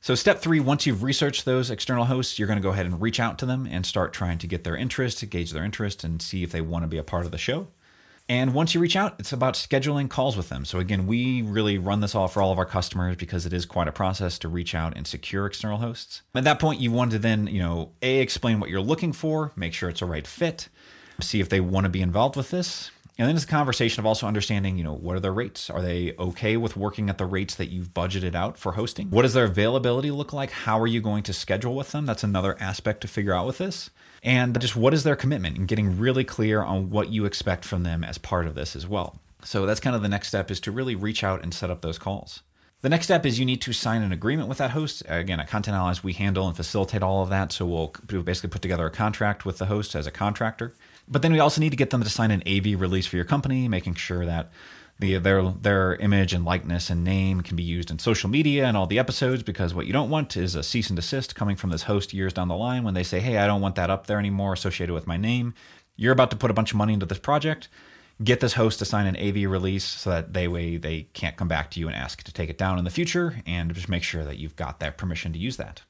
So, 0.00 0.14
step 0.14 0.40
three 0.40 0.60
once 0.60 0.86
you've 0.86 1.02
researched 1.02 1.44
those 1.44 1.70
external 1.70 2.04
hosts, 2.04 2.38
you're 2.38 2.48
going 2.48 2.58
to 2.58 2.62
go 2.62 2.70
ahead 2.70 2.86
and 2.86 3.00
reach 3.00 3.20
out 3.20 3.38
to 3.38 3.46
them 3.46 3.68
and 3.70 3.84
start 3.86 4.12
trying 4.12 4.38
to 4.38 4.46
get 4.46 4.64
their 4.64 4.76
interest, 4.76 5.28
gauge 5.30 5.52
their 5.52 5.64
interest, 5.64 6.02
and 6.02 6.20
see 6.20 6.42
if 6.42 6.50
they 6.50 6.60
want 6.60 6.82
to 6.82 6.88
be 6.88 6.98
a 6.98 7.04
part 7.04 7.24
of 7.24 7.30
the 7.30 7.38
show. 7.38 7.68
And 8.28 8.54
once 8.54 8.74
you 8.74 8.80
reach 8.80 8.96
out, 8.96 9.16
it's 9.18 9.32
about 9.32 9.54
scheduling 9.54 10.08
calls 10.08 10.36
with 10.36 10.48
them. 10.48 10.64
So, 10.64 10.78
again, 10.78 11.06
we 11.06 11.42
really 11.42 11.76
run 11.78 12.00
this 12.00 12.14
all 12.14 12.28
for 12.28 12.40
all 12.40 12.52
of 12.52 12.58
our 12.58 12.64
customers 12.64 13.16
because 13.16 13.46
it 13.46 13.52
is 13.52 13.66
quite 13.66 13.88
a 13.88 13.92
process 13.92 14.38
to 14.40 14.48
reach 14.48 14.74
out 14.74 14.96
and 14.96 15.06
secure 15.06 15.46
external 15.46 15.78
hosts. 15.78 16.22
At 16.34 16.44
that 16.44 16.60
point, 16.60 16.80
you 16.80 16.92
want 16.92 17.10
to 17.12 17.18
then, 17.18 17.46
you 17.46 17.60
know, 17.60 17.90
A, 18.00 18.20
explain 18.20 18.60
what 18.60 18.70
you're 18.70 18.80
looking 18.80 19.12
for, 19.12 19.52
make 19.56 19.74
sure 19.74 19.88
it's 19.88 20.02
a 20.02 20.06
right 20.06 20.26
fit, 20.26 20.68
see 21.20 21.40
if 21.40 21.48
they 21.48 21.60
want 21.60 21.84
to 21.84 21.90
be 21.90 22.00
involved 22.00 22.36
with 22.36 22.50
this. 22.50 22.90
And 23.22 23.28
then 23.28 23.36
it's 23.36 23.44
a 23.44 23.48
conversation 23.48 24.00
of 24.00 24.06
also 24.06 24.26
understanding, 24.26 24.76
you 24.76 24.82
know, 24.82 24.96
what 24.96 25.14
are 25.14 25.20
their 25.20 25.32
rates? 25.32 25.70
Are 25.70 25.80
they 25.80 26.12
okay 26.18 26.56
with 26.56 26.76
working 26.76 27.08
at 27.08 27.18
the 27.18 27.24
rates 27.24 27.54
that 27.54 27.70
you've 27.70 27.94
budgeted 27.94 28.34
out 28.34 28.58
for 28.58 28.72
hosting? 28.72 29.10
What 29.10 29.22
does 29.22 29.32
their 29.32 29.44
availability 29.44 30.10
look 30.10 30.32
like? 30.32 30.50
How 30.50 30.80
are 30.80 30.88
you 30.88 31.00
going 31.00 31.22
to 31.22 31.32
schedule 31.32 31.76
with 31.76 31.92
them? 31.92 32.04
That's 32.04 32.24
another 32.24 32.56
aspect 32.58 33.02
to 33.02 33.06
figure 33.06 33.32
out 33.32 33.46
with 33.46 33.58
this 33.58 33.90
and 34.24 34.60
just 34.60 34.74
what 34.74 34.92
is 34.92 35.04
their 35.04 35.14
commitment 35.14 35.56
and 35.56 35.68
getting 35.68 36.00
really 36.00 36.24
clear 36.24 36.64
on 36.64 36.90
what 36.90 37.10
you 37.10 37.24
expect 37.24 37.64
from 37.64 37.84
them 37.84 38.02
as 38.02 38.18
part 38.18 38.48
of 38.48 38.56
this 38.56 38.74
as 38.74 38.88
well. 38.88 39.14
So 39.44 39.66
that's 39.66 39.78
kind 39.78 39.94
of 39.94 40.02
the 40.02 40.08
next 40.08 40.26
step 40.26 40.50
is 40.50 40.58
to 40.62 40.72
really 40.72 40.96
reach 40.96 41.22
out 41.22 41.44
and 41.44 41.54
set 41.54 41.70
up 41.70 41.80
those 41.80 41.98
calls. 41.98 42.42
The 42.82 42.88
next 42.88 43.06
step 43.06 43.24
is 43.24 43.38
you 43.38 43.46
need 43.46 43.62
to 43.62 43.72
sign 43.72 44.02
an 44.02 44.12
agreement 44.12 44.48
with 44.48 44.58
that 44.58 44.72
host. 44.72 45.04
Again, 45.08 45.38
at 45.38 45.48
Content 45.48 45.76
Allies, 45.76 46.02
we 46.02 46.14
handle 46.14 46.48
and 46.48 46.56
facilitate 46.56 47.00
all 47.00 47.22
of 47.22 47.28
that. 47.28 47.52
So 47.52 47.64
we'll 47.64 48.22
basically 48.22 48.50
put 48.50 48.60
together 48.60 48.84
a 48.84 48.90
contract 48.90 49.44
with 49.44 49.58
the 49.58 49.66
host 49.66 49.94
as 49.94 50.08
a 50.08 50.10
contractor. 50.10 50.74
But 51.06 51.22
then 51.22 51.32
we 51.32 51.38
also 51.38 51.60
need 51.60 51.70
to 51.70 51.76
get 51.76 51.90
them 51.90 52.02
to 52.02 52.10
sign 52.10 52.32
an 52.32 52.42
AV 52.44 52.80
release 52.80 53.06
for 53.06 53.14
your 53.14 53.24
company, 53.24 53.68
making 53.68 53.94
sure 53.94 54.26
that 54.26 54.50
the, 54.98 55.18
their 55.18 55.42
their 55.42 55.94
image 55.96 56.32
and 56.32 56.44
likeness 56.44 56.90
and 56.90 57.04
name 57.04 57.40
can 57.42 57.56
be 57.56 57.62
used 57.62 57.90
in 57.90 58.00
social 58.00 58.28
media 58.28 58.66
and 58.66 58.76
all 58.76 58.86
the 58.86 58.98
episodes 58.98 59.42
because 59.42 59.74
what 59.74 59.86
you 59.86 59.92
don't 59.92 60.10
want 60.10 60.36
is 60.36 60.54
a 60.54 60.62
cease 60.62 60.90
and 60.90 60.96
desist 60.96 61.34
coming 61.34 61.56
from 61.56 61.70
this 61.70 61.84
host 61.84 62.12
years 62.12 62.32
down 62.32 62.48
the 62.48 62.54
line 62.54 62.84
when 62.84 62.94
they 62.94 63.02
say 63.02 63.18
hey 63.18 63.38
i 63.38 63.46
don't 63.46 63.62
want 63.62 63.74
that 63.74 63.90
up 63.90 64.06
there 64.06 64.18
anymore 64.18 64.52
associated 64.52 64.92
with 64.92 65.06
my 65.06 65.16
name 65.16 65.54
you're 65.96 66.12
about 66.12 66.30
to 66.30 66.36
put 66.36 66.50
a 66.50 66.54
bunch 66.54 66.72
of 66.72 66.76
money 66.76 66.92
into 66.92 67.06
this 67.06 67.18
project 67.18 67.68
get 68.22 68.40
this 68.40 68.54
host 68.54 68.78
to 68.78 68.84
sign 68.84 69.06
an 69.06 69.16
AV 69.16 69.50
release 69.50 69.84
so 69.84 70.10
that 70.10 70.32
they 70.32 70.48
way 70.48 70.76
they 70.76 71.02
can't 71.12 71.36
come 71.36 71.48
back 71.48 71.70
to 71.72 71.80
you 71.80 71.86
and 71.86 71.96
ask 71.96 72.22
to 72.22 72.32
take 72.32 72.50
it 72.50 72.58
down 72.58 72.78
in 72.78 72.84
the 72.84 72.90
future 72.90 73.42
and 73.46 73.74
just 73.74 73.88
make 73.88 74.02
sure 74.02 74.24
that 74.24 74.38
you've 74.38 74.56
got 74.56 74.80
that 74.80 74.96
permission 74.96 75.32
to 75.32 75.38
use 75.38 75.56
that. 75.56 75.82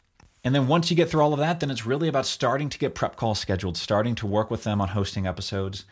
And 0.44 0.54
then 0.54 0.66
once 0.66 0.90
you 0.90 0.96
get 0.96 1.08
through 1.08 1.22
all 1.22 1.32
of 1.32 1.38
that, 1.38 1.60
then 1.60 1.70
it's 1.70 1.86
really 1.86 2.08
about 2.08 2.26
starting 2.26 2.68
to 2.68 2.78
get 2.78 2.94
prep 2.94 3.16
calls 3.16 3.38
scheduled, 3.38 3.76
starting 3.76 4.14
to 4.16 4.26
work 4.26 4.50
with 4.50 4.64
them 4.64 4.80
on 4.80 4.88
hosting 4.88 5.26
episodes. 5.26 5.84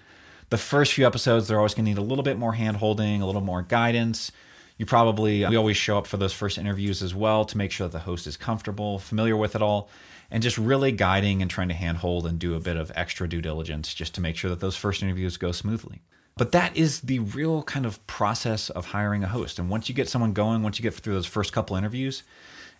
The 0.48 0.58
first 0.58 0.92
few 0.92 1.06
episodes, 1.06 1.46
they're 1.46 1.58
always 1.58 1.74
going 1.74 1.84
to 1.84 1.90
need 1.90 1.98
a 1.98 2.02
little 2.02 2.24
bit 2.24 2.36
more 2.36 2.54
hand 2.54 2.78
holding, 2.78 3.22
a 3.22 3.26
little 3.26 3.40
more 3.40 3.62
guidance. 3.62 4.32
You 4.76 4.86
probably, 4.86 5.46
we 5.46 5.56
always 5.56 5.76
show 5.76 5.98
up 5.98 6.06
for 6.06 6.16
those 6.16 6.32
first 6.32 6.58
interviews 6.58 7.02
as 7.02 7.14
well 7.14 7.44
to 7.44 7.58
make 7.58 7.70
sure 7.70 7.86
that 7.86 7.92
the 7.92 8.00
host 8.00 8.26
is 8.26 8.36
comfortable, 8.36 8.98
familiar 8.98 9.36
with 9.36 9.54
it 9.54 9.62
all, 9.62 9.88
and 10.30 10.42
just 10.42 10.58
really 10.58 10.90
guiding 10.90 11.42
and 11.42 11.50
trying 11.50 11.68
to 11.68 11.74
handhold 11.74 12.26
and 12.26 12.38
do 12.38 12.54
a 12.54 12.60
bit 12.60 12.76
of 12.76 12.90
extra 12.96 13.28
due 13.28 13.42
diligence 13.42 13.92
just 13.94 14.14
to 14.14 14.20
make 14.20 14.36
sure 14.36 14.48
that 14.50 14.60
those 14.60 14.76
first 14.76 15.02
interviews 15.02 15.36
go 15.36 15.52
smoothly. 15.52 16.00
But 16.40 16.52
that 16.52 16.74
is 16.74 17.02
the 17.02 17.18
real 17.18 17.62
kind 17.64 17.84
of 17.84 18.06
process 18.06 18.70
of 18.70 18.86
hiring 18.86 19.22
a 19.22 19.28
host. 19.28 19.58
And 19.58 19.68
once 19.68 19.90
you 19.90 19.94
get 19.94 20.08
someone 20.08 20.32
going, 20.32 20.62
once 20.62 20.78
you 20.78 20.82
get 20.82 20.94
through 20.94 21.12
those 21.12 21.26
first 21.26 21.52
couple 21.52 21.76
interviews, 21.76 22.22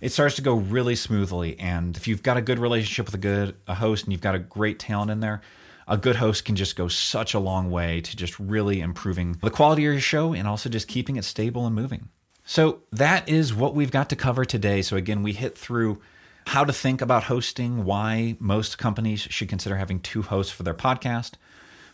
it 0.01 0.13
starts 0.13 0.37
to 0.37 0.41
go 0.41 0.55
really 0.55 0.97
smoothly. 0.97 1.59
And 1.59 1.95
if 1.95 2.09
you've 2.09 2.23
got 2.23 2.39
a 2.39 2.41
good 2.41 2.59
relationship 2.59 3.05
with 3.05 3.15
a 3.17 3.19
good 3.19 3.55
a 3.67 3.75
host 3.75 4.05
and 4.05 4.15
you've 4.15 4.23
got 4.23 4.35
a 4.35 4.39
great 4.39 4.79
talent 4.79 5.11
in 5.11 5.21
there, 5.21 5.43
a 5.87 5.99
good 5.99 6.17
host 6.17 6.47
can 6.47 6.57
just 6.57 6.75
go 6.75 6.89
such 6.89 7.35
a 7.35 7.39
long 7.39 7.71
way 7.71 8.01
to 8.01 8.17
just 8.17 8.41
really 8.41 8.81
improving 8.81 9.37
the 9.43 9.51
quality 9.51 9.85
of 9.85 9.93
your 9.93 10.01
show 10.01 10.33
and 10.33 10.49
also 10.49 10.71
just 10.71 10.89
keeping 10.89 11.17
it 11.17 11.25
stable 11.27 11.67
and 11.67 11.77
moving. 11.77 12.09
So 12.47 12.81
that 12.93 13.29
is 13.29 13.53
what 13.53 13.75
we've 13.75 13.91
got 13.91 14.09
to 14.09 14.17
cover 14.17 14.47
today. 14.47 14.81
So 14.81 14.97
again, 14.97 15.23
we 15.23 15.35
hit 15.35 15.59
through 15.59 16.01
how 16.47 16.65
to 16.65 16.73
think 16.73 17.03
about 17.03 17.25
hosting, 17.25 17.85
why 17.85 18.39
most 18.41 18.79
companies 18.79 19.21
should 19.21 19.51
consider 19.51 19.77
having 19.77 20.01
two 20.01 20.23
hosts 20.23 20.51
for 20.51 20.63
their 20.63 20.73
podcast. 20.73 21.33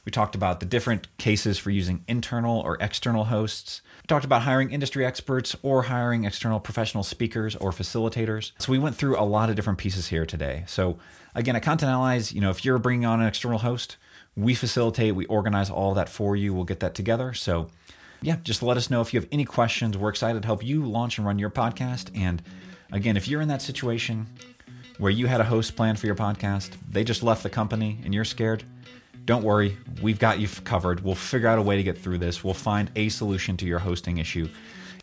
We 0.06 0.12
talked 0.12 0.36
about 0.36 0.60
the 0.60 0.66
different 0.66 1.08
cases 1.18 1.58
for 1.58 1.70
using 1.70 2.04
internal 2.06 2.60
or 2.60 2.78
external 2.80 3.24
hosts. 3.24 3.82
We 4.02 4.06
talked 4.06 4.24
about 4.24 4.42
hiring 4.42 4.70
industry 4.70 5.04
experts 5.04 5.56
or 5.62 5.82
hiring 5.82 6.24
external 6.24 6.60
professional 6.60 7.02
speakers 7.02 7.56
or 7.56 7.72
facilitators. 7.72 8.52
So 8.58 8.70
we 8.70 8.78
went 8.78 8.94
through 8.94 9.18
a 9.18 9.26
lot 9.26 9.50
of 9.50 9.56
different 9.56 9.80
pieces 9.80 10.06
here 10.06 10.24
today. 10.24 10.62
So 10.68 10.98
again, 11.34 11.56
at 11.56 11.64
Content 11.64 11.90
Allies, 11.90 12.32
you 12.32 12.40
know, 12.40 12.50
if 12.50 12.64
you're 12.64 12.78
bringing 12.78 13.04
on 13.04 13.20
an 13.20 13.26
external 13.26 13.58
host, 13.58 13.96
we 14.36 14.54
facilitate, 14.54 15.16
we 15.16 15.26
organize 15.26 15.70
all 15.70 15.92
that 15.94 16.08
for 16.08 16.36
you. 16.36 16.54
We'll 16.54 16.64
get 16.64 16.78
that 16.80 16.94
together. 16.94 17.34
So 17.34 17.68
yeah, 18.22 18.36
just 18.44 18.62
let 18.62 18.76
us 18.76 18.90
know 18.90 19.00
if 19.00 19.12
you 19.12 19.18
have 19.18 19.28
any 19.32 19.44
questions. 19.44 19.98
We're 19.98 20.10
excited 20.10 20.40
to 20.40 20.46
help 20.46 20.64
you 20.64 20.86
launch 20.86 21.18
and 21.18 21.26
run 21.26 21.40
your 21.40 21.50
podcast. 21.50 22.16
And 22.16 22.42
again, 22.92 23.16
if 23.16 23.26
you're 23.26 23.40
in 23.40 23.48
that 23.48 23.60
situation 23.60 24.28
where 24.98 25.10
you 25.10 25.26
had 25.26 25.40
a 25.40 25.44
host 25.44 25.74
plan 25.74 25.96
for 25.96 26.06
your 26.06 26.14
podcast, 26.14 26.70
they 26.88 27.02
just 27.02 27.24
left 27.24 27.42
the 27.42 27.50
company 27.50 27.98
and 28.04 28.14
you're 28.14 28.24
scared, 28.24 28.62
don't 29.26 29.42
worry, 29.42 29.76
we've 30.00 30.20
got 30.20 30.38
you 30.38 30.48
covered. 30.64 31.00
We'll 31.00 31.16
figure 31.16 31.48
out 31.48 31.58
a 31.58 31.62
way 31.62 31.76
to 31.76 31.82
get 31.82 31.98
through 31.98 32.18
this. 32.18 32.44
We'll 32.44 32.54
find 32.54 32.90
a 32.96 33.08
solution 33.08 33.56
to 33.58 33.66
your 33.66 33.80
hosting 33.80 34.18
issue, 34.18 34.48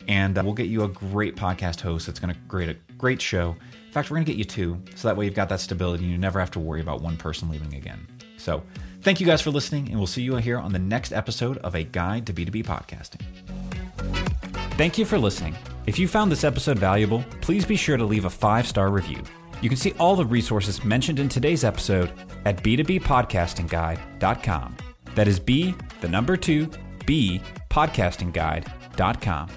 and 0.08 0.36
uh, 0.36 0.42
we'll 0.42 0.54
get 0.54 0.66
you 0.66 0.82
a 0.84 0.88
great 0.88 1.36
podcast 1.36 1.80
host 1.80 2.06
that's 2.06 2.18
going 2.18 2.34
to 2.34 2.40
create 2.48 2.70
a 2.70 2.94
great 2.94 3.20
show. 3.20 3.54
In 3.86 3.92
fact, 3.92 4.10
we're 4.10 4.16
going 4.16 4.24
to 4.24 4.32
get 4.32 4.38
you 4.38 4.44
two, 4.44 4.82
so 4.96 5.08
that 5.08 5.16
way 5.16 5.26
you've 5.26 5.34
got 5.34 5.50
that 5.50 5.60
stability 5.60 6.04
and 6.04 6.12
you 6.12 6.18
never 6.18 6.40
have 6.40 6.50
to 6.52 6.58
worry 6.58 6.80
about 6.80 7.02
one 7.02 7.16
person 7.16 7.50
leaving 7.50 7.74
again. 7.74 8.06
So, 8.38 8.62
thank 9.02 9.20
you 9.20 9.26
guys 9.26 9.42
for 9.42 9.50
listening, 9.50 9.88
and 9.88 9.98
we'll 9.98 10.06
see 10.06 10.22
you 10.22 10.36
here 10.36 10.58
on 10.58 10.72
the 10.72 10.78
next 10.78 11.12
episode 11.12 11.58
of 11.58 11.74
A 11.74 11.84
Guide 11.84 12.26
to 12.26 12.32
B2B 12.32 12.64
Podcasting. 12.64 13.22
Thank 14.76 14.98
you 14.98 15.04
for 15.04 15.18
listening. 15.18 15.54
If 15.86 15.98
you 15.98 16.08
found 16.08 16.32
this 16.32 16.44
episode 16.44 16.78
valuable, 16.78 17.24
please 17.42 17.64
be 17.64 17.76
sure 17.76 17.96
to 17.96 18.04
leave 18.04 18.24
a 18.24 18.30
five 18.30 18.66
star 18.66 18.90
review. 18.90 19.22
You 19.60 19.68
can 19.68 19.78
see 19.78 19.92
all 19.98 20.16
the 20.16 20.26
resources 20.26 20.84
mentioned 20.84 21.18
in 21.18 21.28
today's 21.28 21.64
episode 21.64 22.12
at 22.44 22.62
b2bpodcastingguide.com. 22.62 24.76
That 25.14 25.28
is 25.28 25.38
B, 25.38 25.74
the 26.00 26.08
number 26.08 26.36
two, 26.36 26.68
B, 27.06 27.40
podcastingguide.com. 27.70 29.48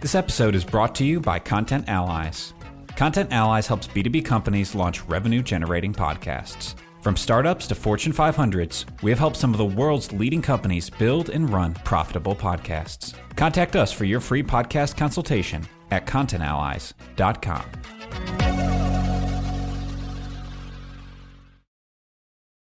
This 0.00 0.14
episode 0.14 0.54
is 0.54 0.64
brought 0.64 0.94
to 0.96 1.04
you 1.04 1.20
by 1.20 1.38
Content 1.38 1.88
Allies. 1.88 2.54
Content 2.96 3.32
Allies 3.32 3.66
helps 3.66 3.88
B2B 3.88 4.24
companies 4.24 4.74
launch 4.74 5.02
revenue 5.04 5.42
generating 5.42 5.92
podcasts. 5.92 6.74
From 7.02 7.16
startups 7.16 7.66
to 7.66 7.74
Fortune 7.74 8.12
500s, 8.12 8.86
we 9.02 9.10
have 9.10 9.18
helped 9.18 9.36
some 9.36 9.52
of 9.52 9.58
the 9.58 9.64
world's 9.64 10.12
leading 10.12 10.40
companies 10.40 10.88
build 10.88 11.28
and 11.28 11.50
run 11.50 11.74
profitable 11.84 12.34
podcasts. 12.34 13.14
Contact 13.36 13.76
us 13.76 13.92
for 13.92 14.04
your 14.04 14.20
free 14.20 14.42
podcast 14.42 14.96
consultation 14.96 15.66
at 15.90 16.06
contentallies.com. 16.06 18.43